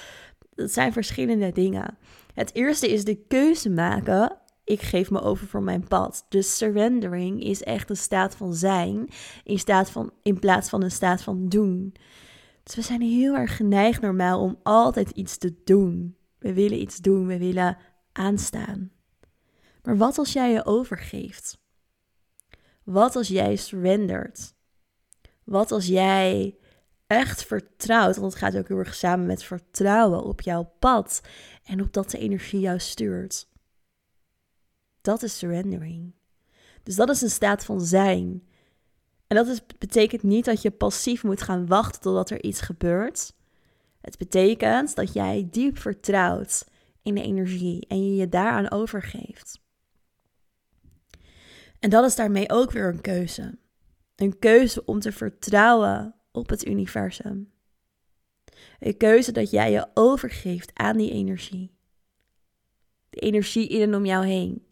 Dat 0.55 0.71
zijn 0.71 0.93
verschillende 0.93 1.51
dingen. 1.51 1.97
Het 2.33 2.53
eerste 2.55 2.91
is 2.91 3.03
de 3.03 3.15
keuze 3.15 3.69
maken. 3.69 4.37
Ik 4.63 4.81
geef 4.81 5.11
me 5.11 5.21
over 5.21 5.47
voor 5.47 5.63
mijn 5.63 5.87
pad. 5.87 6.25
Dus 6.29 6.57
surrendering 6.57 7.43
is 7.43 7.63
echt 7.63 7.89
een 7.89 7.97
staat 7.97 8.35
van 8.35 8.53
zijn 8.53 9.07
in, 9.43 9.59
staat 9.59 9.91
van, 9.91 10.11
in 10.23 10.39
plaats 10.39 10.69
van 10.69 10.83
een 10.83 10.91
staat 10.91 11.21
van 11.21 11.49
doen. 11.49 11.93
Dus 12.63 12.75
we 12.75 12.81
zijn 12.81 13.01
heel 13.01 13.35
erg 13.35 13.55
geneigd 13.55 14.01
normaal 14.01 14.41
om 14.41 14.59
altijd 14.63 15.09
iets 15.09 15.37
te 15.37 15.53
doen. 15.63 16.15
We 16.39 16.53
willen 16.53 16.81
iets 16.81 16.97
doen, 16.97 17.27
we 17.27 17.37
willen 17.37 17.77
aanstaan. 18.11 18.91
Maar 19.83 19.97
wat 19.97 20.17
als 20.17 20.33
jij 20.33 20.51
je 20.51 20.65
overgeeft? 20.65 21.59
Wat 22.83 23.15
als 23.15 23.27
jij 23.27 23.55
surrendert? 23.55 24.53
Wat 25.51 25.71
als 25.71 25.87
jij 25.87 26.55
echt 27.07 27.45
vertrouwt, 27.45 28.15
want 28.15 28.33
het 28.33 28.41
gaat 28.41 28.57
ook 28.57 28.67
heel 28.67 28.77
erg 28.77 28.95
samen 28.95 29.25
met 29.25 29.43
vertrouwen 29.43 30.23
op 30.23 30.41
jouw 30.41 30.71
pad 30.79 31.21
en 31.63 31.81
op 31.81 31.93
dat 31.93 32.11
de 32.11 32.17
energie 32.17 32.59
jou 32.59 32.79
stuurt. 32.79 33.47
Dat 35.01 35.23
is 35.23 35.37
surrendering. 35.37 36.13
Dus 36.83 36.95
dat 36.95 37.09
is 37.09 37.21
een 37.21 37.29
staat 37.29 37.65
van 37.65 37.81
zijn. 37.81 38.47
En 39.27 39.35
dat 39.35 39.47
is, 39.47 39.65
betekent 39.77 40.23
niet 40.23 40.45
dat 40.45 40.61
je 40.61 40.71
passief 40.71 41.23
moet 41.23 41.41
gaan 41.41 41.67
wachten 41.67 42.01
totdat 42.01 42.29
er 42.29 42.43
iets 42.43 42.61
gebeurt. 42.61 43.33
Het 44.01 44.17
betekent 44.17 44.95
dat 44.95 45.13
jij 45.13 45.47
diep 45.51 45.77
vertrouwt 45.77 46.65
in 47.01 47.15
de 47.15 47.21
energie 47.21 47.85
en 47.87 48.05
je 48.05 48.15
je 48.15 48.29
daaraan 48.29 48.71
overgeeft. 48.71 49.61
En 51.79 51.89
dat 51.89 52.05
is 52.05 52.15
daarmee 52.15 52.49
ook 52.49 52.71
weer 52.71 52.87
een 52.87 53.01
keuze. 53.01 53.59
Een 54.21 54.39
keuze 54.39 54.85
om 54.85 54.99
te 54.99 55.11
vertrouwen 55.11 56.15
op 56.31 56.49
het 56.49 56.65
universum. 56.65 57.51
Een 58.79 58.97
keuze 58.97 59.31
dat 59.31 59.49
jij 59.49 59.71
je 59.71 59.87
overgeeft 59.93 60.71
aan 60.73 60.97
die 60.97 61.11
energie. 61.11 61.75
De 63.09 63.19
energie 63.19 63.67
in 63.67 63.81
en 63.81 63.95
om 63.95 64.05
jou 64.05 64.25
heen. 64.25 64.65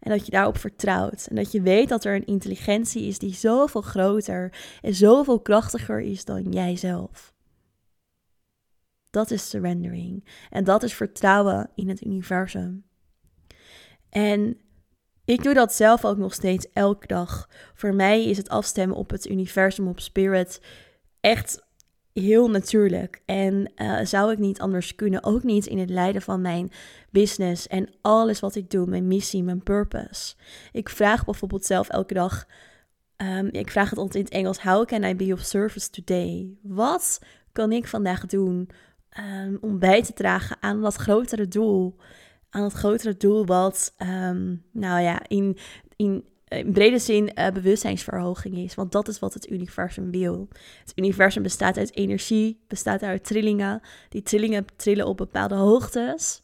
En 0.00 0.10
dat 0.10 0.24
je 0.24 0.30
daarop 0.30 0.58
vertrouwt. 0.58 1.26
En 1.26 1.36
dat 1.36 1.52
je 1.52 1.60
weet 1.60 1.88
dat 1.88 2.04
er 2.04 2.14
een 2.14 2.26
intelligentie 2.26 3.06
is 3.06 3.18
die 3.18 3.34
zoveel 3.34 3.82
groter 3.82 4.78
en 4.82 4.94
zoveel 4.94 5.40
krachtiger 5.40 6.00
is 6.00 6.24
dan 6.24 6.52
jijzelf. 6.52 7.34
Dat 9.10 9.30
is 9.30 9.48
surrendering. 9.48 10.28
En 10.50 10.64
dat 10.64 10.82
is 10.82 10.94
vertrouwen 10.94 11.70
in 11.74 11.88
het 11.88 12.04
universum. 12.04 12.84
En 14.08 14.60
Ik 15.28 15.42
doe 15.42 15.54
dat 15.54 15.74
zelf 15.74 16.04
ook 16.04 16.16
nog 16.16 16.34
steeds 16.34 16.66
elke 16.72 17.06
dag. 17.06 17.48
Voor 17.74 17.94
mij 17.94 18.24
is 18.24 18.36
het 18.36 18.48
afstemmen 18.48 18.96
op 18.96 19.10
het 19.10 19.28
universum, 19.28 19.88
op 19.88 20.00
spirit, 20.00 20.60
echt 21.20 21.64
heel 22.12 22.50
natuurlijk. 22.50 23.22
En 23.24 23.72
uh, 23.76 23.98
zou 24.02 24.32
ik 24.32 24.38
niet 24.38 24.60
anders 24.60 24.94
kunnen, 24.94 25.24
ook 25.24 25.42
niet 25.42 25.66
in 25.66 25.78
het 25.78 25.90
leiden 25.90 26.22
van 26.22 26.40
mijn 26.40 26.70
business 27.10 27.66
en 27.66 27.88
alles 28.00 28.40
wat 28.40 28.54
ik 28.54 28.70
doe, 28.70 28.86
mijn 28.86 29.06
missie, 29.06 29.42
mijn 29.42 29.62
purpose. 29.62 30.34
Ik 30.72 30.88
vraag 30.88 31.24
bijvoorbeeld 31.24 31.64
zelf 31.64 31.88
elke 31.88 32.14
dag, 32.14 32.46
um, 33.16 33.48
ik 33.52 33.70
vraag 33.70 33.90
het 33.90 33.98
altijd 33.98 34.16
in 34.16 34.24
het 34.24 34.32
Engels, 34.32 34.62
how 34.62 34.86
can 34.86 35.04
I 35.04 35.16
be 35.16 35.32
of 35.32 35.40
service 35.40 35.90
today? 35.90 36.56
Wat 36.62 37.20
kan 37.52 37.72
ik 37.72 37.86
vandaag 37.86 38.26
doen 38.26 38.68
um, 39.18 39.58
om 39.60 39.78
bij 39.78 40.02
te 40.02 40.12
dragen 40.12 40.56
aan 40.60 40.80
dat 40.80 40.94
grotere 40.94 41.48
doel? 41.48 41.96
Aan 42.50 42.62
het 42.62 42.72
grotere 42.72 43.16
doel 43.16 43.46
wat, 43.46 43.94
um, 43.98 44.64
nou 44.72 45.00
ja, 45.00 45.28
in, 45.28 45.56
in 45.96 46.24
in 46.48 46.72
brede 46.72 46.98
zin 46.98 47.30
uh, 47.34 47.48
bewustzijnsverhoging 47.48 48.56
is. 48.56 48.74
Want 48.74 48.92
dat 48.92 49.08
is 49.08 49.18
wat 49.18 49.34
het 49.34 49.50
universum 49.50 50.10
wil. 50.10 50.48
Het 50.80 50.92
universum 50.94 51.42
bestaat 51.42 51.76
uit 51.76 51.96
energie, 51.96 52.60
bestaat 52.66 53.02
uit 53.02 53.24
trillingen. 53.24 53.80
Die 54.08 54.22
trillingen 54.22 54.64
trillen 54.76 55.06
op 55.06 55.16
bepaalde 55.16 55.54
hoogtes. 55.54 56.42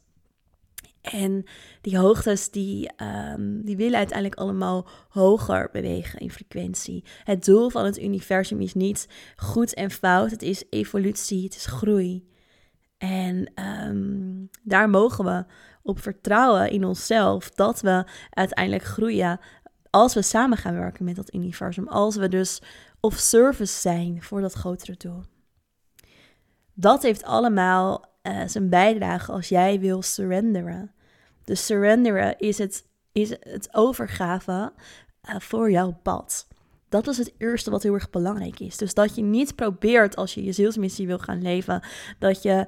En 1.00 1.44
die 1.80 1.99
hoogtes 1.99 2.50
die, 2.50 2.90
um, 3.32 3.64
die 3.64 3.76
willen 3.76 3.99
uiteindelijk 3.99 4.40
allemaal 4.40 4.88
hoger 5.08 5.68
bewegen 5.73 6.20
in 6.20 6.30
frequentie. 6.30 7.04
Het 7.25 7.44
doel 7.44 7.70
van 7.70 7.84
het 7.84 8.02
universum 8.02 8.61
is 8.61 8.75
niet 8.75 9.08
goed 9.37 9.75
en 9.75 9.90
fout. 9.90 10.30
Het 10.30 10.42
is 10.42 10.64
evolutie, 10.70 11.44
het 11.44 11.54
is 11.54 11.66
groei. 11.66 12.28
En 12.99 13.52
um, 13.88 14.50
daar 14.62 14.90
mogen 14.90 15.25
we 15.25 15.44
op 15.84 16.00
vertrouwen 16.00 16.70
in 16.70 16.84
onszelf 16.84 17.50
dat 17.50 17.80
we 17.80 18.04
uiteindelijk 18.30 18.84
groeien 18.84 19.40
als 19.90 20.14
we 20.14 20.22
samen 20.22 20.58
gaan 20.58 20.74
werken 20.74 21.04
met 21.04 21.16
dat 21.16 21.34
universum, 21.34 21.88
als 21.88 22.16
we 22.16 22.28
dus 22.28 22.62
of 23.00 23.14
service 23.14 23.80
zijn 23.80 24.22
voor 24.22 24.40
dat 24.40 24.52
grotere 24.52 24.94
doel. 24.96 25.22
Dat 26.74 27.02
heeft 27.02 27.24
allemaal 27.24 28.04
uh, 28.22 28.42
zijn 28.46 28.68
bijdrage 28.68 29.32
als 29.32 29.48
jij 29.48 29.80
wil 29.80 30.02
surrenderen. 30.02 30.92
Dus 31.44 31.66
surrenderen 31.66 32.38
is 32.38 32.58
het, 32.58 32.88
is 33.12 33.30
het 33.30 33.68
overgave 33.72 34.72
uh, 35.28 35.38
voor 35.38 35.70
jouw 35.70 35.98
pad. 36.02 36.48
Dat 36.88 37.06
is 37.06 37.18
het 37.18 37.34
eerste 37.38 37.70
wat 37.70 37.82
heel 37.82 37.94
erg 37.94 38.10
belangrijk 38.10 38.60
is. 38.60 38.76
Dus 38.76 38.94
dat 38.94 39.14
je 39.14 39.22
niet 39.22 39.54
probeert 39.54 40.16
als 40.16 40.34
je 40.34 40.44
je 40.44 40.52
zielsmissie 40.52 41.06
wil 41.06 41.18
gaan 41.18 41.42
leven, 41.42 41.82
dat 42.18 42.42
je 42.42 42.66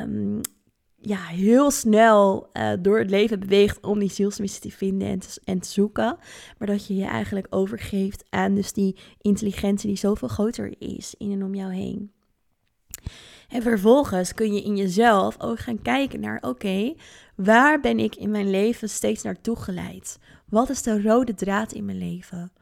um, 0.00 0.40
ja, 1.00 1.24
heel 1.24 1.70
snel 1.70 2.50
uh, 2.52 2.72
door 2.80 2.98
het 2.98 3.10
leven 3.10 3.40
beweegt 3.40 3.82
om 3.82 3.98
die 3.98 4.10
zielsmissie 4.10 4.60
te 4.60 4.70
vinden 4.70 5.08
en 5.08 5.18
te, 5.18 5.40
en 5.44 5.60
te 5.60 5.68
zoeken. 5.68 6.18
Maar 6.58 6.68
dat 6.68 6.86
je 6.86 6.96
je 6.96 7.04
eigenlijk 7.04 7.46
overgeeft 7.50 8.24
aan 8.30 8.54
dus 8.54 8.72
die 8.72 8.96
intelligentie 9.20 9.88
die 9.88 9.98
zoveel 9.98 10.28
groter 10.28 10.74
is 10.78 11.14
in 11.18 11.32
en 11.32 11.44
om 11.44 11.54
jou 11.54 11.74
heen. 11.74 12.12
En 13.48 13.62
vervolgens 13.62 14.34
kun 14.34 14.54
je 14.54 14.62
in 14.62 14.76
jezelf 14.76 15.40
ook 15.40 15.58
gaan 15.58 15.82
kijken 15.82 16.20
naar: 16.20 16.38
oké, 16.40 16.94
waar 17.36 17.80
ben 17.80 17.98
ik 17.98 18.16
in 18.16 18.30
mijn 18.30 18.50
leven 18.50 18.88
steeds 18.88 19.22
naartoe 19.22 19.56
geleid? 19.56 20.18
Wat 20.48 20.68
is 20.68 20.82
de 20.82 21.02
rode 21.02 21.34
draad 21.34 21.72
in 21.72 21.84
mijn 21.84 21.98
leven? 21.98 22.52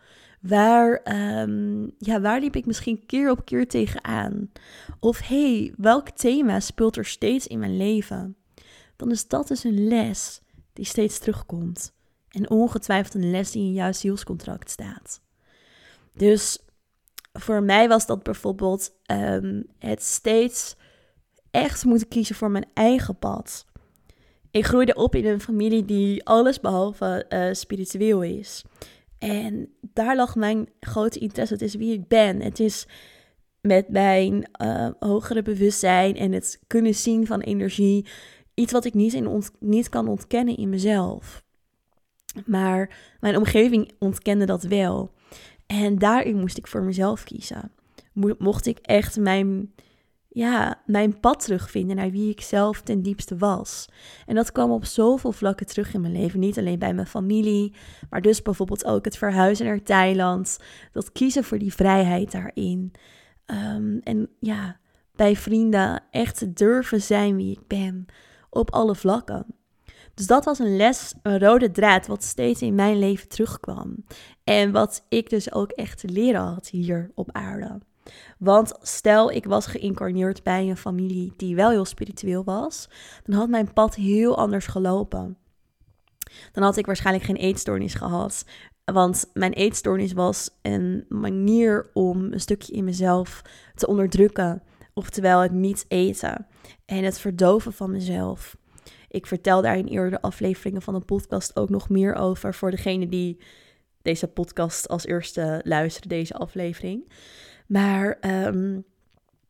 Waar, 0.40 1.00
um, 1.40 1.94
ja, 1.98 2.20
waar 2.20 2.40
liep 2.40 2.56
ik 2.56 2.66
misschien 2.66 3.06
keer 3.06 3.30
op 3.30 3.44
keer 3.44 3.68
tegenaan? 3.68 4.50
Of 5.00 5.20
hey, 5.20 5.74
welk 5.76 6.10
thema 6.10 6.60
speelt 6.60 6.96
er 6.96 7.06
steeds 7.06 7.46
in 7.46 7.58
mijn 7.58 7.76
leven? 7.76 8.36
Dan 8.96 9.10
is 9.10 9.28
dat 9.28 9.48
dus 9.48 9.64
een 9.64 9.88
les 9.88 10.40
die 10.72 10.84
steeds 10.84 11.18
terugkomt. 11.18 11.92
En 12.28 12.50
ongetwijfeld 12.50 13.14
een 13.14 13.30
les 13.30 13.50
die 13.50 13.62
in 13.62 13.72
jouw 13.72 13.92
zielscontract 13.92 14.70
staat. 14.70 15.20
Dus 16.14 16.58
voor 17.32 17.62
mij 17.62 17.88
was 17.88 18.06
dat 18.06 18.22
bijvoorbeeld 18.22 18.92
um, 19.10 19.66
het 19.78 20.02
steeds 20.02 20.76
echt 21.50 21.84
moeten 21.84 22.08
kiezen 22.08 22.34
voor 22.34 22.50
mijn 22.50 22.66
eigen 22.74 23.18
pad. 23.18 23.66
Ik 24.50 24.66
groeide 24.66 24.94
op 24.94 25.14
in 25.14 25.26
een 25.26 25.40
familie 25.40 25.84
die 25.84 26.24
alles 26.24 26.60
behalve 26.60 27.26
uh, 27.28 27.48
spiritueel 27.52 28.22
is. 28.22 28.64
En 29.18 29.68
daar 29.80 30.16
lag 30.16 30.36
mijn 30.36 30.68
grote 30.80 31.18
interesse. 31.18 31.52
Het 31.52 31.62
is 31.62 31.74
wie 31.74 31.92
ik 31.92 32.08
ben. 32.08 32.42
Het 32.42 32.60
is 32.60 32.86
met 33.60 33.88
mijn 33.88 34.50
uh, 34.62 34.88
hogere 34.98 35.42
bewustzijn 35.42 36.16
en 36.16 36.32
het 36.32 36.60
kunnen 36.66 36.94
zien 36.94 37.26
van 37.26 37.40
energie. 37.40 38.06
Iets 38.54 38.72
wat 38.72 38.84
ik 38.84 38.94
niet, 38.94 39.14
in 39.14 39.42
niet 39.58 39.88
kan 39.88 40.08
ontkennen 40.08 40.56
in 40.56 40.68
mezelf. 40.68 41.44
Maar 42.46 42.96
mijn 43.20 43.36
omgeving 43.36 43.92
ontkende 43.98 44.44
dat 44.44 44.62
wel. 44.62 45.12
En 45.66 45.98
daarin 45.98 46.38
moest 46.38 46.58
ik 46.58 46.66
voor 46.66 46.82
mezelf 46.82 47.24
kiezen. 47.24 47.72
Mocht 48.38 48.66
ik 48.66 48.78
echt 48.78 49.18
mijn 49.18 49.74
ja, 50.28 50.82
mijn 50.86 51.20
pad 51.20 51.44
terugvinden 51.44 51.96
naar 51.96 52.10
wie 52.10 52.30
ik 52.30 52.40
zelf 52.40 52.80
ten 52.80 53.02
diepste 53.02 53.36
was. 53.36 53.88
En 54.26 54.34
dat 54.34 54.52
kwam 54.52 54.70
op 54.70 54.84
zoveel 54.84 55.32
vlakken 55.32 55.66
terug 55.66 55.94
in 55.94 56.00
mijn 56.00 56.12
leven. 56.12 56.40
Niet 56.40 56.58
alleen 56.58 56.78
bij 56.78 56.94
mijn 56.94 57.06
familie, 57.06 57.74
maar 58.10 58.20
dus 58.22 58.42
bijvoorbeeld 58.42 58.84
ook 58.84 59.04
het 59.04 59.18
verhuizen 59.18 59.66
naar 59.66 59.82
Thailand. 59.82 60.58
Dat 60.92 61.12
kiezen 61.12 61.44
voor 61.44 61.58
die 61.58 61.74
vrijheid 61.74 62.32
daarin. 62.32 62.92
Um, 63.46 64.00
en 64.02 64.28
ja, 64.40 64.76
bij 65.14 65.36
vrienden 65.36 66.02
echt 66.10 66.56
durven 66.56 67.02
zijn 67.02 67.36
wie 67.36 67.52
ik 67.52 67.66
ben. 67.66 68.06
Op 68.50 68.70
alle 68.72 68.94
vlakken. 68.94 69.46
Dus 70.14 70.26
dat 70.26 70.44
was 70.44 70.58
een 70.58 70.76
les, 70.76 71.14
een 71.22 71.38
rode 71.38 71.70
draad, 71.70 72.06
wat 72.06 72.22
steeds 72.22 72.62
in 72.62 72.74
mijn 72.74 72.98
leven 72.98 73.28
terugkwam. 73.28 74.04
En 74.44 74.72
wat 74.72 75.04
ik 75.08 75.30
dus 75.30 75.52
ook 75.52 75.70
echt 75.70 75.98
te 75.98 76.08
leren 76.08 76.40
had 76.40 76.68
hier 76.68 77.10
op 77.14 77.32
aarde. 77.32 77.78
Want 78.38 78.74
stel 78.82 79.30
ik 79.30 79.44
was 79.44 79.66
geïncarneerd 79.66 80.42
bij 80.42 80.68
een 80.68 80.76
familie 80.76 81.32
die 81.36 81.54
wel 81.54 81.70
heel 81.70 81.84
spiritueel 81.84 82.44
was, 82.44 82.88
dan 83.24 83.38
had 83.38 83.48
mijn 83.48 83.72
pad 83.72 83.94
heel 83.94 84.38
anders 84.38 84.66
gelopen. 84.66 85.36
Dan 86.52 86.62
had 86.62 86.76
ik 86.76 86.86
waarschijnlijk 86.86 87.24
geen 87.24 87.36
eetstoornis 87.36 87.94
gehad. 87.94 88.44
Want 88.84 89.30
mijn 89.32 89.52
eetstoornis 89.52 90.12
was 90.12 90.50
een 90.62 91.04
manier 91.08 91.90
om 91.92 92.32
een 92.32 92.40
stukje 92.40 92.72
in 92.72 92.84
mezelf 92.84 93.42
te 93.74 93.86
onderdrukken. 93.86 94.62
Oftewel 94.94 95.40
het 95.40 95.52
niet 95.52 95.84
eten 95.88 96.46
en 96.84 97.04
het 97.04 97.18
verdoven 97.18 97.72
van 97.72 97.90
mezelf. 97.90 98.56
Ik 99.08 99.26
vertel 99.26 99.62
daar 99.62 99.76
in 99.76 99.86
eerdere 99.86 100.22
afleveringen 100.22 100.82
van 100.82 100.94
de 100.94 101.00
podcast 101.00 101.56
ook 101.56 101.68
nog 101.68 101.88
meer 101.88 102.14
over 102.14 102.54
voor 102.54 102.70
degene 102.70 103.08
die 103.08 103.38
deze 104.02 104.28
podcast 104.28 104.88
als 104.88 105.06
eerste 105.06 105.60
luisteren, 105.64 106.08
deze 106.08 106.34
aflevering. 106.34 107.12
Maar 107.68 108.18
um, 108.20 108.84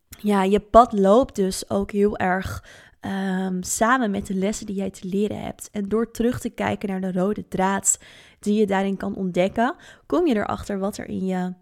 ja, 0.09 0.43
je 0.43 0.61
pad 0.61 0.93
loopt 0.93 1.35
dus 1.35 1.71
ook 1.71 1.91
heel 1.91 2.17
erg 2.17 2.65
um, 3.01 3.63
samen 3.63 4.11
met 4.11 4.27
de 4.27 4.35
lessen 4.35 4.67
die 4.67 4.75
jij 4.75 4.91
te 4.91 5.09
leren 5.09 5.43
hebt. 5.43 5.71
En 5.73 5.89
door 5.89 6.11
terug 6.11 6.41
te 6.41 6.51
kijken 6.51 6.89
naar 6.89 7.01
de 7.01 7.13
rode 7.13 7.49
draad 7.49 7.99
die 8.41 8.59
je 8.59 8.67
daarin 8.67 8.97
kan 8.97 9.15
ontdekken, 9.15 9.75
kom 10.07 10.27
je 10.27 10.35
erachter 10.35 10.79
wat 10.79 10.97
er 10.97 11.09
in 11.09 11.27
je 11.27 11.53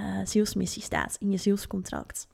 uh, 0.00 0.18
zielsmissie 0.24 0.82
staat, 0.82 1.16
in 1.20 1.30
je 1.30 1.36
zielscontract. 1.36 2.26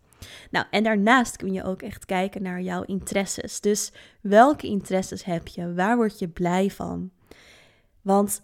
Nou, 0.50 0.66
en 0.70 0.82
daarnaast 0.82 1.36
kun 1.36 1.52
je 1.52 1.64
ook 1.64 1.82
echt 1.82 2.04
kijken 2.04 2.42
naar 2.42 2.60
jouw 2.60 2.82
interesses. 2.82 3.60
Dus 3.60 3.92
welke 4.20 4.66
interesses 4.66 5.24
heb 5.24 5.48
je? 5.48 5.74
Waar 5.74 5.96
word 5.96 6.18
je 6.18 6.28
blij 6.28 6.70
van? 6.70 7.10
Want 8.02 8.42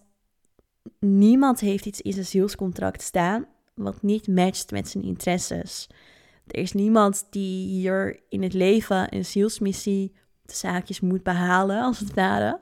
niemand 0.99 1.61
heeft 1.61 1.87
iets 1.87 2.01
in 2.01 2.13
zijn 2.13 2.27
zielscontract 2.27 3.03
staan 3.03 3.47
wat 3.75 4.03
niet 4.03 4.29
matcht 4.29 4.71
met 4.71 4.89
zijn 4.89 5.05
interesses. 5.05 5.89
Er 6.47 6.59
is 6.59 6.73
niemand 6.73 7.27
die 7.31 7.67
hier 7.69 8.21
in 8.29 8.43
het 8.43 8.53
leven 8.53 9.15
een 9.15 9.25
zielsmissie, 9.25 10.13
de 10.43 10.55
zaakjes 10.55 11.01
moet 11.01 11.23
behalen, 11.23 11.83
als 11.83 11.99
het 11.99 12.15
ware. 12.15 12.61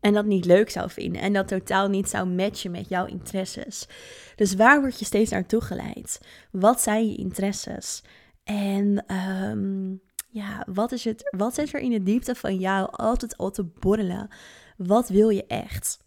En 0.00 0.12
dat 0.12 0.24
niet 0.24 0.44
leuk 0.44 0.70
zou 0.70 0.90
vinden. 0.90 1.20
En 1.20 1.32
dat 1.32 1.48
totaal 1.48 1.88
niet 1.88 2.08
zou 2.08 2.28
matchen 2.28 2.70
met 2.70 2.88
jouw 2.88 3.06
interesses. 3.06 3.88
Dus 4.36 4.54
waar 4.54 4.80
word 4.80 4.98
je 4.98 5.04
steeds 5.04 5.30
naartoe 5.30 5.60
geleid? 5.60 6.20
Wat 6.50 6.80
zijn 6.80 7.08
je 7.08 7.16
interesses? 7.16 8.02
En 8.44 9.14
um, 9.14 10.00
ja, 10.28 10.66
wat, 10.72 10.92
is 10.92 11.04
het, 11.04 11.36
wat 11.36 11.54
zit 11.54 11.72
er 11.72 11.80
in 11.80 11.90
de 11.90 12.02
diepte 12.02 12.34
van 12.34 12.58
jou 12.58 12.88
altijd 12.90 13.36
al 13.36 13.50
te 13.50 13.64
borrelen? 13.64 14.28
Wat 14.76 15.08
wil 15.08 15.28
je 15.28 15.46
echt? 15.46 15.98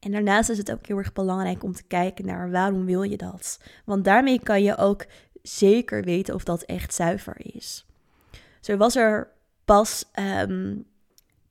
En 0.00 0.10
daarnaast 0.10 0.50
is 0.50 0.58
het 0.58 0.72
ook 0.72 0.86
heel 0.86 0.98
erg 0.98 1.12
belangrijk 1.12 1.62
om 1.62 1.72
te 1.72 1.82
kijken 1.82 2.26
naar 2.26 2.50
waarom 2.50 2.84
wil 2.84 3.02
je 3.02 3.16
dat? 3.16 3.60
Want 3.84 4.04
daarmee 4.04 4.42
kan 4.42 4.62
je 4.62 4.76
ook 4.76 5.06
zeker 5.42 6.04
weten 6.04 6.34
of 6.34 6.44
dat 6.44 6.62
echt 6.62 6.94
zuiver 6.94 7.34
is. 7.54 7.86
Zo 8.60 8.76
was 8.76 8.96
er 8.96 9.30
pas 9.64 10.04
ehm, 10.12 10.76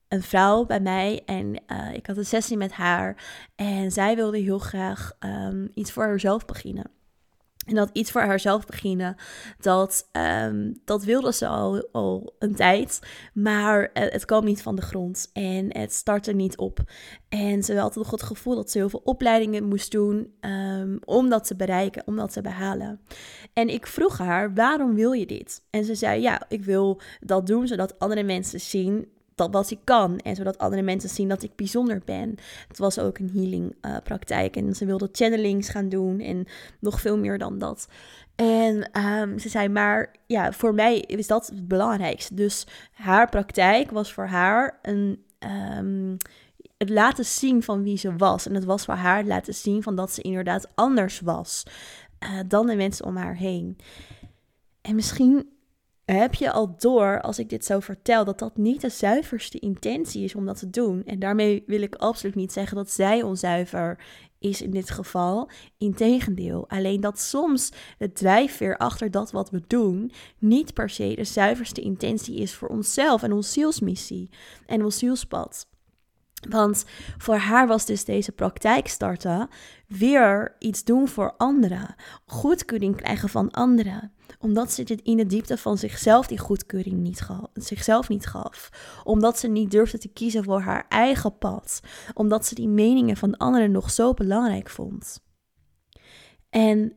een 0.08 0.22
vrouw 0.22 0.64
bij 0.64 0.80
mij 0.80 1.22
en 1.26 1.62
uh, 1.66 1.94
ik 1.94 2.06
had 2.06 2.16
een 2.16 2.26
sessie 2.26 2.56
met 2.56 2.72
haar 2.72 3.24
en 3.56 3.92
zij 3.92 4.16
wilde 4.16 4.38
heel 4.38 4.58
graag 4.58 5.12
um, 5.20 5.70
iets 5.74 5.92
voor 5.92 6.04
haarzelf 6.04 6.44
beginnen. 6.44 6.90
En 7.66 7.74
dat 7.74 7.90
iets 7.92 8.10
voor 8.10 8.20
haarzelf 8.20 8.66
beginnen, 8.66 9.16
dat, 9.58 10.08
um, 10.12 10.80
dat 10.84 11.04
wilde 11.04 11.32
ze 11.32 11.46
al, 11.46 11.88
al 11.92 12.34
een 12.38 12.54
tijd. 12.54 13.00
Maar 13.34 13.90
het 13.92 14.24
kwam 14.24 14.44
niet 14.44 14.62
van 14.62 14.76
de 14.76 14.82
grond 14.82 15.30
en 15.32 15.76
het 15.78 15.92
startte 15.92 16.32
niet 16.32 16.56
op. 16.56 16.78
En 17.28 17.62
ze 17.62 17.78
had 17.78 17.94
nog 17.94 18.10
het 18.10 18.22
gevoel 18.22 18.54
dat 18.54 18.70
ze 18.70 18.78
heel 18.78 18.88
veel 18.88 19.02
opleidingen 19.04 19.64
moest 19.64 19.90
doen 19.90 20.34
um, 20.40 20.98
om 21.04 21.28
dat 21.28 21.46
te 21.46 21.56
bereiken, 21.56 22.02
om 22.06 22.16
dat 22.16 22.32
te 22.32 22.40
behalen. 22.40 23.00
En 23.52 23.68
ik 23.68 23.86
vroeg 23.86 24.18
haar, 24.18 24.54
waarom 24.54 24.94
wil 24.94 25.12
je 25.12 25.26
dit? 25.26 25.62
En 25.70 25.84
ze 25.84 25.94
zei, 25.94 26.20
ja, 26.20 26.42
ik 26.48 26.64
wil 26.64 27.00
dat 27.20 27.46
doen 27.46 27.66
zodat 27.66 27.98
andere 27.98 28.22
mensen 28.22 28.60
zien 28.60 29.08
dat 29.40 29.52
wat 29.52 29.70
ik 29.70 29.78
kan. 29.84 30.18
En 30.18 30.36
zodat 30.36 30.58
andere 30.58 30.82
mensen 30.82 31.08
zien 31.08 31.28
dat 31.28 31.42
ik 31.42 31.56
bijzonder 31.56 32.02
ben. 32.04 32.34
Het 32.68 32.78
was 32.78 32.98
ook 32.98 33.18
een 33.18 33.30
healing 33.34 33.74
uh, 33.82 33.96
praktijk. 34.04 34.56
En 34.56 34.74
ze 34.74 34.84
wilde 34.86 35.08
channelings 35.12 35.68
gaan 35.68 35.88
doen. 35.88 36.20
En 36.20 36.46
nog 36.80 37.00
veel 37.00 37.18
meer 37.18 37.38
dan 37.38 37.58
dat. 37.58 37.88
En 38.34 39.00
um, 39.06 39.38
ze 39.38 39.48
zei, 39.48 39.68
maar 39.68 40.14
ja, 40.26 40.52
voor 40.52 40.74
mij 40.74 40.98
is 40.98 41.26
dat 41.26 41.46
het 41.46 41.68
belangrijkste. 41.68 42.34
Dus 42.34 42.66
haar 42.92 43.28
praktijk 43.28 43.90
was 43.90 44.12
voor 44.12 44.26
haar 44.26 44.78
een, 44.82 45.24
um, 45.78 46.16
het 46.78 46.90
laten 46.90 47.24
zien 47.24 47.62
van 47.62 47.82
wie 47.82 47.98
ze 47.98 48.16
was. 48.16 48.46
En 48.46 48.54
het 48.54 48.64
was 48.64 48.84
voor 48.84 48.94
haar 48.94 49.16
het 49.16 49.26
laten 49.26 49.54
zien 49.54 49.82
van 49.82 49.96
dat 49.96 50.12
ze 50.12 50.22
inderdaad 50.22 50.68
anders 50.74 51.20
was 51.20 51.62
uh, 52.24 52.40
dan 52.46 52.66
de 52.66 52.76
mensen 52.76 53.04
om 53.04 53.16
haar 53.16 53.36
heen. 53.36 53.78
En 54.80 54.94
misschien 54.94 55.48
heb 56.12 56.34
je 56.34 56.52
al 56.52 56.76
door, 56.78 57.20
als 57.20 57.38
ik 57.38 57.48
dit 57.48 57.64
zo 57.64 57.80
vertel, 57.80 58.24
dat 58.24 58.38
dat 58.38 58.56
niet 58.56 58.80
de 58.80 58.88
zuiverste 58.88 59.58
intentie 59.58 60.24
is 60.24 60.34
om 60.34 60.46
dat 60.46 60.58
te 60.58 60.70
doen. 60.70 61.04
En 61.04 61.18
daarmee 61.18 61.64
wil 61.66 61.82
ik 61.82 61.94
absoluut 61.94 62.34
niet 62.34 62.52
zeggen 62.52 62.76
dat 62.76 62.90
zij 62.90 63.22
onzuiver 63.22 63.98
is 64.38 64.62
in 64.62 64.70
dit 64.70 64.90
geval. 64.90 65.50
Integendeel, 65.78 66.68
alleen 66.68 67.00
dat 67.00 67.20
soms 67.20 67.72
de 67.98 68.12
drijfveer 68.12 68.76
achter 68.76 69.10
dat 69.10 69.30
wat 69.30 69.50
we 69.50 69.62
doen 69.66 70.12
niet 70.38 70.74
per 70.74 70.90
se 70.90 71.14
de 71.14 71.24
zuiverste 71.24 71.80
intentie 71.80 72.36
is 72.36 72.54
voor 72.54 72.68
onszelf 72.68 73.22
en 73.22 73.32
onze 73.32 73.50
zielsmissie 73.50 74.30
en 74.66 74.84
ons 74.84 74.98
zielspad. 74.98 75.68
Want 76.48 76.84
voor 77.18 77.36
haar 77.36 77.66
was 77.66 77.86
dus 77.86 78.04
deze 78.04 78.32
praktijk 78.32 78.88
starten 78.88 79.48
weer 79.86 80.56
iets 80.58 80.84
doen 80.84 81.08
voor 81.08 81.34
anderen. 81.36 81.94
Goedkeuring 82.26 82.96
krijgen 82.96 83.28
van 83.28 83.50
anderen. 83.50 84.12
Omdat 84.38 84.72
ze 84.72 84.82
dit 84.82 85.00
in 85.02 85.16
de 85.16 85.26
diepte 85.26 85.56
van 85.56 85.78
zichzelf 85.78 86.26
die 86.26 86.38
goedkeuring 86.38 86.96
niet 86.96 87.20
gaf, 87.20 87.46
zichzelf 87.54 88.08
niet 88.08 88.26
gaf. 88.26 88.70
Omdat 89.04 89.38
ze 89.38 89.48
niet 89.48 89.70
durfde 89.70 89.98
te 89.98 90.08
kiezen 90.08 90.44
voor 90.44 90.60
haar 90.60 90.86
eigen 90.88 91.38
pad. 91.38 91.80
Omdat 92.14 92.46
ze 92.46 92.54
die 92.54 92.68
meningen 92.68 93.16
van 93.16 93.36
anderen 93.36 93.70
nog 93.70 93.90
zo 93.90 94.14
belangrijk 94.14 94.70
vond. 94.70 95.20
En 96.50 96.96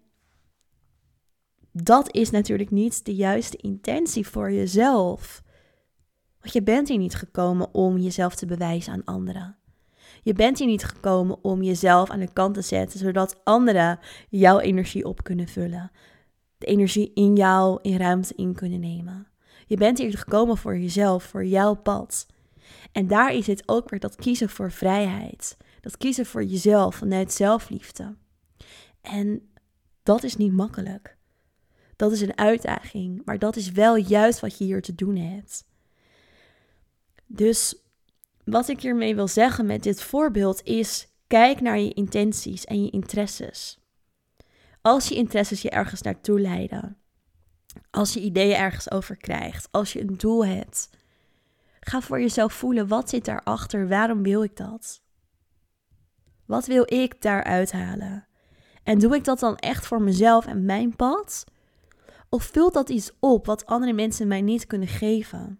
dat 1.71 2.13
is 2.13 2.29
natuurlijk 2.29 2.71
niet 2.71 3.05
de 3.05 3.15
juiste 3.15 3.57
intentie 3.57 4.27
voor 4.27 4.51
jezelf. 4.51 5.43
Want 6.39 6.53
je 6.53 6.63
bent 6.63 6.87
hier 6.87 6.97
niet 6.97 7.15
gekomen 7.15 7.73
om 7.73 7.97
jezelf 7.97 8.35
te 8.35 8.45
bewijzen 8.45 8.93
aan 8.93 9.03
anderen. 9.03 9.57
Je 10.23 10.33
bent 10.33 10.57
hier 10.57 10.67
niet 10.67 10.83
gekomen 10.83 11.43
om 11.43 11.63
jezelf 11.63 12.09
aan 12.09 12.19
de 12.19 12.33
kant 12.33 12.53
te 12.53 12.61
zetten, 12.61 12.99
zodat 12.99 13.39
anderen 13.43 13.99
jouw 14.29 14.59
energie 14.59 15.05
op 15.05 15.23
kunnen 15.23 15.47
vullen. 15.47 15.91
Energie 16.63 17.11
in 17.13 17.35
jou 17.35 17.79
in 17.81 17.97
ruimte 17.97 18.33
in 18.35 18.53
kunnen 18.53 18.79
nemen. 18.79 19.27
Je 19.67 19.77
bent 19.77 19.97
hier 19.97 20.17
gekomen 20.17 20.57
voor 20.57 20.77
jezelf, 20.77 21.23
voor 21.23 21.45
jouw 21.45 21.73
pad. 21.73 22.27
En 22.91 23.07
daar 23.07 23.33
is 23.33 23.47
het 23.47 23.63
ook 23.65 23.89
weer 23.89 23.99
dat 23.99 24.15
kiezen 24.15 24.49
voor 24.49 24.71
vrijheid. 24.71 25.57
Dat 25.81 25.97
kiezen 25.97 26.25
voor 26.25 26.43
jezelf 26.43 26.95
vanuit 26.95 27.31
zelfliefde. 27.31 28.15
En 29.01 29.49
dat 30.03 30.23
is 30.23 30.35
niet 30.35 30.53
makkelijk. 30.53 31.17
Dat 31.95 32.11
is 32.11 32.21
een 32.21 32.37
uitdaging, 32.37 33.21
maar 33.25 33.39
dat 33.39 33.55
is 33.55 33.71
wel 33.71 33.95
juist 33.95 34.39
wat 34.39 34.57
je 34.57 34.63
hier 34.63 34.81
te 34.81 34.95
doen 34.95 35.15
hebt. 35.15 35.65
Dus 37.25 37.75
wat 38.45 38.67
ik 38.67 38.81
hiermee 38.81 39.15
wil 39.15 39.27
zeggen 39.27 39.65
met 39.65 39.83
dit 39.83 40.01
voorbeeld 40.01 40.63
is: 40.63 41.07
kijk 41.27 41.61
naar 41.61 41.79
je 41.79 41.93
intenties 41.93 42.65
en 42.65 42.83
je 42.83 42.89
interesses. 42.89 43.82
Als 44.85 45.07
je 45.07 45.15
interesses 45.15 45.61
je 45.61 45.69
ergens 45.69 46.01
naartoe 46.01 46.39
leiden, 46.39 46.97
als 47.89 48.13
je 48.13 48.19
ideeën 48.19 48.55
ergens 48.55 48.91
over 48.91 49.17
krijgt, 49.17 49.67
als 49.71 49.93
je 49.93 50.01
een 50.01 50.17
doel 50.17 50.45
hebt, 50.45 50.89
ga 51.79 52.01
voor 52.01 52.19
jezelf 52.19 52.53
voelen: 52.53 52.87
wat 52.87 53.09
zit 53.09 53.25
daarachter? 53.25 53.87
Waarom 53.87 54.23
wil 54.23 54.43
ik 54.43 54.55
dat? 54.55 55.01
Wat 56.45 56.65
wil 56.65 56.93
ik 56.93 57.21
daaruit 57.21 57.71
halen? 57.71 58.27
En 58.83 58.99
doe 58.99 59.15
ik 59.15 59.23
dat 59.23 59.39
dan 59.39 59.57
echt 59.57 59.87
voor 59.87 60.01
mezelf 60.01 60.45
en 60.45 60.65
mijn 60.65 60.95
pad? 60.95 61.43
Of 62.29 62.43
vult 62.43 62.73
dat 62.73 62.89
iets 62.89 63.11
op 63.19 63.45
wat 63.45 63.65
andere 63.65 63.93
mensen 63.93 64.27
mij 64.27 64.41
niet 64.41 64.67
kunnen 64.67 64.87
geven? 64.87 65.59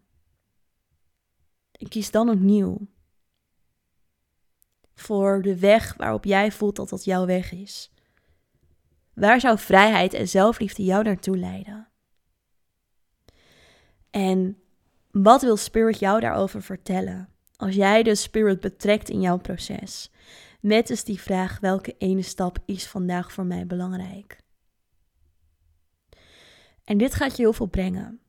En 1.72 1.88
kies 1.88 2.12
dan 2.12 2.30
opnieuw. 2.30 2.88
Voor 4.94 5.42
de 5.42 5.60
weg 5.60 5.94
waarop 5.98 6.26
jij 6.26 6.52
voelt 6.52 6.76
dat 6.76 6.90
dat 6.90 7.04
jouw 7.04 7.26
weg 7.26 7.52
is. 7.52 7.93
Waar 9.14 9.40
zou 9.40 9.60
vrijheid 9.60 10.14
en 10.14 10.28
zelfliefde 10.28 10.84
jou 10.84 11.04
naartoe 11.04 11.38
leiden? 11.38 11.88
En 14.10 14.58
wat 15.12 15.42
wil 15.42 15.58
Spirit 15.58 16.00
jou 16.00 16.20
daarover 16.20 16.62
vertellen? 16.62 17.30
Als 17.56 17.76
jij 17.76 18.04
de 18.04 18.16
Spirit 18.16 18.60
betrekt 18.60 19.10
in 19.10 19.22
jouw 19.22 19.38
proces. 19.38 20.12
Met 20.60 20.88
dus 20.88 21.04
die 21.04 21.22
vraag: 21.22 21.60
welke 21.60 21.96
ene 21.98 22.22
stap 22.22 22.58
is 22.66 22.88
vandaag 22.88 23.32
voor 23.32 23.46
mij 23.46 23.68
belangrijk? 23.68 24.38
En 26.84 26.98
dit 26.98 27.14
gaat 27.14 27.36
je 27.38 27.42
heel 27.42 27.54
veel 27.54 27.66
brengen. 27.66 28.20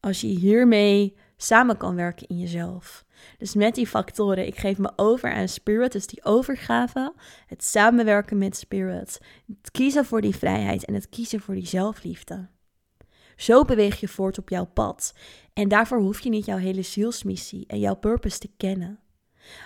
Als 0.00 0.20
je 0.20 0.26
hiermee 0.26 1.16
samen 1.36 1.76
kan 1.76 1.94
werken 1.94 2.26
in 2.26 2.38
jezelf. 2.38 3.04
Dus 3.38 3.54
met 3.54 3.74
die 3.74 3.86
factoren, 3.86 4.46
ik 4.46 4.58
geef 4.58 4.78
me 4.78 4.92
over 4.96 5.32
aan 5.32 5.48
spirit, 5.48 5.92
dus 5.92 6.06
die 6.06 6.24
overgave, 6.24 7.14
het 7.46 7.64
samenwerken 7.64 8.38
met 8.38 8.56
spirit, 8.56 9.20
het 9.46 9.70
kiezen 9.70 10.04
voor 10.04 10.20
die 10.20 10.36
vrijheid 10.36 10.84
en 10.84 10.94
het 10.94 11.08
kiezen 11.08 11.40
voor 11.40 11.54
die 11.54 11.66
zelfliefde. 11.66 12.48
Zo 13.36 13.64
beweeg 13.64 14.00
je 14.00 14.08
voort 14.08 14.38
op 14.38 14.48
jouw 14.48 14.64
pad. 14.64 15.14
En 15.52 15.68
daarvoor 15.68 16.00
hoef 16.00 16.20
je 16.20 16.28
niet 16.28 16.44
jouw 16.44 16.56
hele 16.56 16.82
zielsmissie 16.82 17.64
en 17.66 17.78
jouw 17.78 17.94
purpose 17.94 18.38
te 18.38 18.50
kennen. 18.56 19.00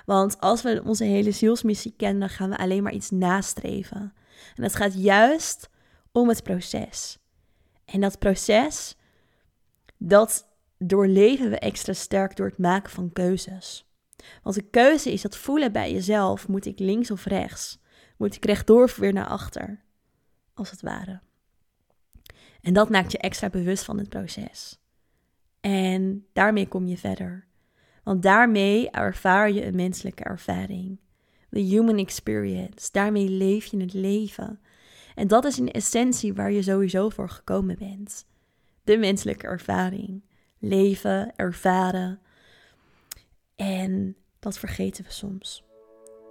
Want 0.06 0.40
als 0.40 0.62
we 0.62 0.83
onze 0.85 1.04
hele 1.04 1.30
zielsmissie 1.30 1.94
kennen, 1.96 2.20
dan 2.20 2.28
gaan 2.28 2.50
we 2.50 2.59
alleen 2.59 2.83
maar 2.83 2.92
iets 2.92 3.11
nastreven. 3.11 4.12
En 4.54 4.62
het 4.62 4.74
gaat 4.74 5.02
juist 5.02 5.70
om 6.12 6.28
het 6.28 6.42
proces. 6.42 7.18
En 7.85 8.00
dat 8.00 8.18
proces, 8.18 8.96
dat 9.98 10.49
doorleven 10.82 11.50
we 11.50 11.58
extra 11.58 11.92
sterk 11.92 12.36
door 12.36 12.46
het 12.46 12.58
maken 12.58 12.90
van 12.90 13.12
keuzes. 13.12 13.88
Want 14.42 14.54
de 14.54 14.62
keuze 14.70 15.12
is 15.12 15.22
dat 15.22 15.36
voelen 15.36 15.72
bij 15.72 15.92
jezelf. 15.92 16.48
Moet 16.48 16.66
ik 16.66 16.78
links 16.78 17.10
of 17.10 17.24
rechts? 17.24 17.78
Moet 18.16 18.34
ik 18.34 18.44
rechtdoor 18.44 18.82
of 18.82 18.96
weer 18.96 19.12
naar 19.12 19.26
achter? 19.26 19.84
Als 20.54 20.70
het 20.70 20.80
ware. 20.80 21.20
En 22.60 22.72
dat 22.72 22.90
maakt 22.90 23.12
je 23.12 23.18
extra 23.18 23.50
bewust 23.50 23.84
van 23.84 23.98
het 23.98 24.08
proces. 24.08 24.78
En 25.60 26.26
daarmee 26.32 26.68
kom 26.68 26.86
je 26.86 26.96
verder. 26.96 27.46
Want 28.04 28.22
daarmee 28.22 28.90
ervaar 28.90 29.52
je 29.52 29.64
een 29.64 29.76
menselijke 29.76 30.24
ervaring. 30.24 30.98
The 31.50 31.58
human 31.58 31.98
experience. 31.98 32.88
Daarmee 32.92 33.28
leef 33.28 33.64
je 33.64 33.80
het 33.80 33.92
leven. 33.92 34.60
En 35.14 35.28
dat 35.28 35.44
is 35.44 35.58
in 35.58 35.70
essentie 35.70 36.34
waar 36.34 36.52
je 36.52 36.62
sowieso 36.62 37.08
voor 37.08 37.28
gekomen 37.28 37.78
bent. 37.78 38.26
De 38.84 38.96
menselijke 38.96 39.46
ervaring 39.46 40.22
leven, 40.60 41.32
ervaren. 41.36 42.20
En 43.56 44.16
dat 44.38 44.58
vergeten 44.58 45.04
we 45.04 45.12
soms. 45.12 45.64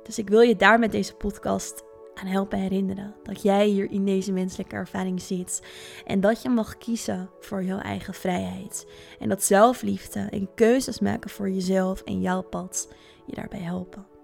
Dus 0.03 0.17
ik 0.17 0.29
wil 0.29 0.41
je 0.41 0.55
daar 0.55 0.79
met 0.79 0.91
deze 0.91 1.13
podcast 1.13 1.83
aan 2.13 2.27
helpen 2.27 2.59
herinneren. 2.59 3.15
Dat 3.23 3.41
jij 3.41 3.67
hier 3.67 3.91
in 3.91 4.05
deze 4.05 4.31
menselijke 4.31 4.75
ervaring 4.75 5.21
zit. 5.21 5.61
En 6.05 6.19
dat 6.19 6.41
je 6.41 6.49
mag 6.49 6.77
kiezen 6.77 7.29
voor 7.39 7.63
jouw 7.63 7.79
eigen 7.79 8.13
vrijheid. 8.13 8.87
En 9.19 9.29
dat 9.29 9.43
zelfliefde 9.43 10.19
en 10.19 10.53
keuzes 10.55 10.99
maken 10.99 11.29
voor 11.29 11.49
jezelf 11.49 12.01
en 12.01 12.21
jouw 12.21 12.41
pad 12.41 12.93
je 13.25 13.35
daarbij 13.35 13.59
helpen. 13.59 14.18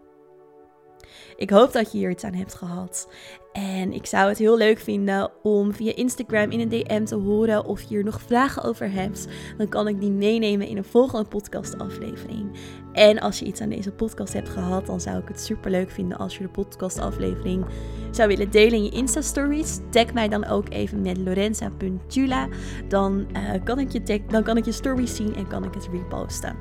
Ik 1.37 1.49
hoop 1.49 1.73
dat 1.73 1.91
je 1.91 1.97
hier 1.97 2.09
iets 2.09 2.23
aan 2.23 2.33
hebt 2.33 2.53
gehad. 2.53 3.07
En 3.51 3.93
ik 3.93 4.05
zou 4.05 4.29
het 4.29 4.37
heel 4.37 4.57
leuk 4.57 4.79
vinden 4.79 5.31
om 5.43 5.73
via 5.73 5.95
Instagram 5.95 6.51
in 6.51 6.59
een 6.59 6.69
DM 6.69 7.03
te 7.03 7.15
horen 7.15 7.65
of 7.65 7.81
je 7.81 7.87
hier 7.87 8.03
nog 8.03 8.21
vragen 8.21 8.63
over 8.63 8.91
hebt. 8.91 9.27
Dan 9.57 9.69
kan 9.69 9.87
ik 9.87 9.99
die 9.99 10.11
meenemen 10.11 10.67
in 10.67 10.77
een 10.77 10.83
volgende 10.83 11.29
podcastaflevering. 11.29 12.51
En 12.93 13.19
als 13.19 13.39
je 13.39 13.45
iets 13.45 13.61
aan 13.61 13.69
deze 13.69 13.91
podcast 13.91 14.33
hebt 14.33 14.49
gehad, 14.49 14.85
dan 14.85 15.01
zou 15.01 15.17
ik 15.17 15.27
het 15.27 15.41
super 15.41 15.71
leuk 15.71 15.91
vinden 15.91 16.17
als 16.17 16.37
je 16.37 16.43
de 16.43 16.49
podcastaflevering 16.49 17.65
zou 18.11 18.27
willen 18.27 18.51
delen 18.51 18.73
in 18.73 18.83
je 18.83 18.91
Insta-stories. 18.91 19.79
Tag 19.89 20.13
mij 20.13 20.27
dan 20.27 20.45
ook 20.45 20.69
even 20.69 21.01
met 21.01 21.17
lorenza.tula. 21.17 22.47
Dan, 22.87 23.27
je 23.89 24.21
dan 24.27 24.43
kan 24.43 24.57
ik 24.57 24.65
je 24.65 24.71
stories 24.71 25.15
zien 25.15 25.35
en 25.35 25.47
kan 25.47 25.63
ik 25.63 25.73
het 25.73 25.87
reposten. 25.91 26.55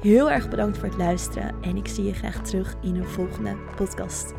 Heel 0.00 0.30
erg 0.30 0.48
bedankt 0.48 0.78
voor 0.78 0.88
het 0.88 0.98
luisteren 0.98 1.54
en 1.60 1.76
ik 1.76 1.88
zie 1.88 2.04
je 2.04 2.14
graag 2.14 2.42
terug 2.42 2.74
in 2.82 2.96
een 2.96 3.06
volgende 3.08 3.56
podcast. 3.76 4.34